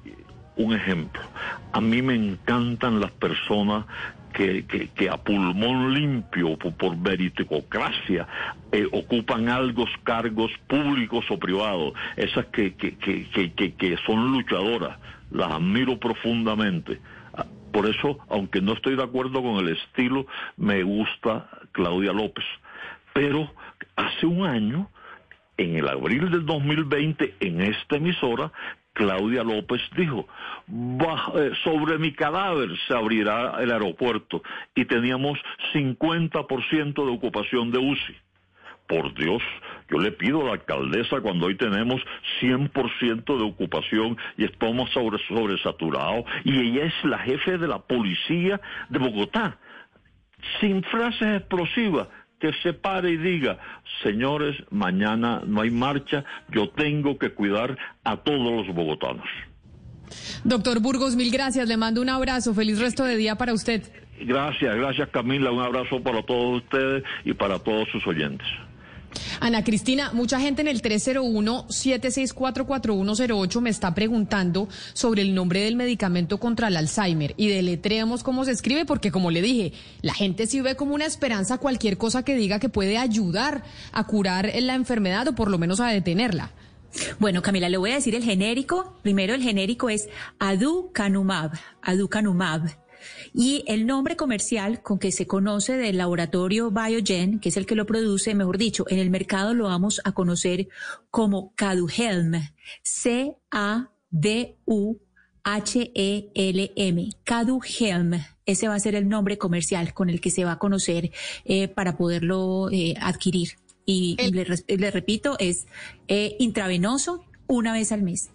un 0.57 0.75
ejemplo. 0.75 1.23
A 1.73 1.81
mí 1.81 2.03
me 2.03 2.15
encantan 2.15 3.01
las 3.01 3.13
personas 3.13 3.87
que, 4.33 5.09
a 5.11 5.17
pulmón 5.17 5.95
limpio, 5.95 6.57
por, 6.57 6.97
meritocracia, 6.97 8.27
eh, 8.73 8.87
ocupan 8.93 9.49
algo, 9.49 9.87
cargos 10.05 10.51
públicos 10.67 11.25
o 11.31 11.39
privados, 11.39 11.93
esas 12.17 12.47
que, 12.47 12.75
que, 12.75 12.97
que, 12.97 13.97
son 14.07 14.33
luchadoras, 14.33 14.99
las 15.31 15.53
admiro 15.53 15.99
profundamente. 15.99 17.01
Ah, 17.35 17.47
por 17.73 17.87
eso, 17.87 18.19
aunque 18.29 18.61
no 18.61 18.75
estoy 18.75 18.97
de 18.97 19.03
acuerdo 19.03 19.43
con 19.43 19.57
el 19.57 19.77
estilo, 19.77 20.27
me 20.57 20.83
gusta 20.83 21.49
Claudia 21.73 22.13
López. 22.13 22.45
Pero 23.13 23.51
hace 23.97 24.27
un 24.27 24.47
año, 24.47 24.91
en 25.57 25.77
el 25.77 25.89
abril 25.89 26.31
del 26.31 26.47
2020, 26.47 27.35
en 27.41 27.61
esta 27.61 27.97
emisora, 27.97 28.53
Claudia 28.93 29.45
López 29.45 29.81
dijo, 29.97 30.27
eh, 30.69 31.53
sobre 31.63 31.99
mi 31.99 32.13
cadáver 32.13 32.71
se 32.87 32.95
abrirá 32.95 33.57
el 33.61 33.71
aeropuerto 33.71 34.43
y 34.75 34.85
teníamos 34.85 35.39
50% 35.73 37.07
de 37.07 37.13
ocupación 37.13 37.71
de 37.71 37.79
UCI. 37.79 38.17
Por 38.89 39.15
Dios, 39.15 39.43
yo 39.91 39.99
le 39.99 40.13
pido 40.13 40.41
a 40.41 40.45
la 40.45 40.53
alcaldesa 40.53 41.21
cuando 41.21 41.47
hoy 41.47 41.57
tenemos 41.57 42.01
100% 42.41 43.37
de 43.37 43.45
ocupación 43.45 44.17
y 44.39 44.45
estamos 44.45 44.91
sobre, 44.91 45.19
sobresaturados 45.29 46.25
y 46.45 46.59
ella 46.59 46.87
es 46.87 47.05
la 47.05 47.19
jefe 47.19 47.59
de 47.59 47.69
la 47.69 47.79
policía 47.81 48.61
de 48.89 48.99
Bogotá, 48.99 49.59
sin 50.61 50.83
frases 50.85 51.41
explosivas, 51.41 52.09
que 52.39 52.53
se 52.63 52.73
pare 52.73 53.11
y 53.11 53.17
diga, 53.17 53.59
señores, 54.03 54.57
mañana 54.71 55.43
no 55.47 55.61
hay 55.63 55.71
marcha, 55.71 56.25
yo 56.51 56.69
tengo 56.71 57.19
que 57.19 57.31
cuidar 57.31 57.77
a 58.05 58.17
todos 58.17 58.67
los 58.67 58.75
bogotanos. 58.75 59.27
Doctor 60.45 60.81
Burgos, 60.81 61.17
mil 61.17 61.31
gracias, 61.31 61.69
le 61.69 61.77
mando 61.77 62.01
un 62.01 62.09
abrazo, 62.09 62.55
feliz 62.55 62.79
resto 62.79 63.05
de 63.05 63.17
día 63.17 63.37
para 63.37 63.53
usted. 63.53 63.83
Gracias, 64.21 64.75
gracias 64.75 65.09
Camila, 65.11 65.51
un 65.51 65.61
abrazo 65.61 66.03
para 66.03 66.23
todos 66.23 66.63
ustedes 66.63 67.05
y 67.25 67.35
para 67.35 67.59
todos 67.59 67.89
sus 67.91 68.07
oyentes. 68.07 68.47
Ana 69.41 69.65
Cristina, 69.65 70.13
mucha 70.13 70.39
gente 70.41 70.61
en 70.63 70.69
el 70.69 70.81
301-7644108 70.83 73.61
me 73.61 73.71
está 73.71 73.95
preguntando 73.95 74.69
sobre 74.93 75.23
el 75.23 75.35
nombre 75.35 75.63
del 75.63 75.75
medicamento 75.77 76.39
contra 76.39 76.69
el 76.69 76.77
Alzheimer 76.77 77.35
y 77.37 77.49
deletreamos 77.49 78.23
cómo 78.23 78.45
se 78.45 78.53
escribe 78.53 78.85
porque 78.85 79.11
como 79.11 79.31
le 79.31 79.41
dije, 79.43 79.73
la 80.03 80.15
gente 80.15 80.47
sí 80.47 80.61
ve 80.61 80.77
como 80.77 80.95
una 80.95 81.07
esperanza 81.07 81.59
cualquier 81.59 81.99
cosa 81.99 82.25
que 82.25 82.37
diga 82.37 82.59
que 82.59 82.69
puede 82.69 82.99
ayudar 82.99 83.63
a 83.93 84.05
curar 84.05 84.53
la 84.61 84.75
enfermedad 84.75 85.29
o 85.29 85.35
por 85.35 85.51
lo 85.51 85.59
menos 85.59 85.81
a 85.81 85.89
detenerla. 85.89 86.51
Bueno, 87.19 87.43
Camila, 87.43 87.69
le 87.69 87.77
voy 87.77 87.91
a 87.93 87.97
decir 87.97 88.15
el 88.15 88.25
genérico. 88.25 88.97
Primero, 89.03 89.35
el 89.35 89.43
genérico 89.43 89.91
es 89.91 90.09
aducanumab. 90.39 91.53
Aducanumab. 91.83 92.88
Y 93.35 93.65
el 93.67 93.87
nombre 93.87 94.17
comercial 94.17 94.83
con 94.83 94.99
que 94.99 95.13
se 95.13 95.27
conoce 95.27 95.77
del 95.77 95.99
laboratorio 95.99 96.71
Biogen, 96.71 97.41
que 97.41 97.51
es 97.51 97.57
el 97.57 97.67
que 97.67 97.75
lo 97.75 97.87
produce, 97.87 98.35
mejor 98.35 98.59
dicho, 98.59 98.85
en 98.89 98.99
el 98.99 99.11
mercado 99.11 99.55
lo 99.55 99.65
vamos 99.65 100.01
a 100.05 100.13
conocer 100.13 100.69
como 101.11 101.55
Caduhelm. 101.55 102.35
C-A-D-U-H-E-L-M. 102.83 103.89
Caduhelm. 107.25 108.15
Ese 108.47 108.69
va 108.69 108.75
a 108.75 108.81
ser 108.81 108.95
el 108.95 109.09
nombre 109.09 109.37
comercial 109.39 109.93
con 109.93 110.09
el 110.11 110.21
que 110.21 110.31
se 110.31 110.45
va 110.45 110.53
a 110.53 110.59
conocer 110.59 111.11
eh, 111.45 111.69
para 111.69 111.97
poderlo 111.97 112.71
eh, 112.71 112.95
adquirir. 113.01 113.59
Y 113.85 114.17
le, 114.19 114.91
repito, 114.91 115.37
es 115.39 115.67
eh, 116.09 116.37
intravenoso 116.39 117.25
una 117.47 117.73
vez 117.73 117.91
al 117.91 118.03
mes. 118.03 118.31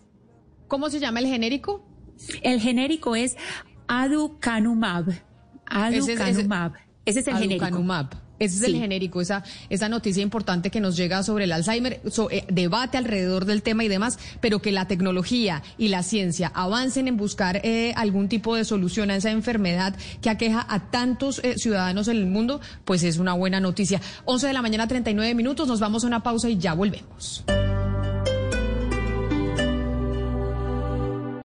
¿Cómo 0.67 0.89
se 0.89 0.99
llama 0.99 1.19
el 1.19 1.27
genérico? 1.27 1.85
El 2.41 2.59
genérico 2.59 3.15
es 3.15 3.37
Aducanumab. 3.87 5.13
Aducanumab. 5.65 6.73
Ese 7.05 7.19
es, 7.19 7.27
el 7.27 7.35
Aducanumab. 7.35 8.23
Ese 8.39 8.57
es 8.57 8.63
el 8.63 8.77
genérico, 8.77 9.21
esa, 9.21 9.43
esa 9.69 9.89
noticia 9.89 10.21
importante 10.21 10.69
que 10.69 10.81
nos 10.81 10.97
llega 10.97 11.23
sobre 11.23 11.45
el 11.45 11.51
Alzheimer, 11.51 12.01
eh, 12.31 12.45
debate 12.49 12.97
alrededor 12.97 13.45
del 13.45 13.61
tema 13.61 13.83
y 13.83 13.87
demás, 13.87 14.17
pero 14.41 14.59
que 14.59 14.71
la 14.71 14.87
tecnología 14.87 15.63
y 15.77 15.89
la 15.89 16.03
ciencia 16.03 16.51
avancen 16.53 17.07
en 17.07 17.15
buscar 17.15 17.61
eh, 17.63 17.93
algún 17.95 18.27
tipo 18.27 18.55
de 18.55 18.65
solución 18.65 19.11
a 19.11 19.15
esa 19.15 19.31
enfermedad 19.31 19.95
que 20.21 20.29
aqueja 20.29 20.65
a 20.67 20.91
tantos 20.91 21.39
eh, 21.43 21.57
ciudadanos 21.57 22.07
en 22.07 22.17
el 22.17 22.25
mundo, 22.25 22.59
pues 22.85 23.03
es 23.03 23.17
una 23.17 23.33
buena 23.33 23.59
noticia. 23.59 24.01
11 24.25 24.47
de 24.47 24.53
la 24.53 24.61
mañana, 24.61 24.87
39 24.87 25.35
minutos, 25.35 25.67
nos 25.67 25.79
vamos 25.79 26.03
a 26.03 26.07
una 26.07 26.23
pausa 26.23 26.49
y 26.49 26.57
ya 26.57 26.73
volvemos. 26.73 27.45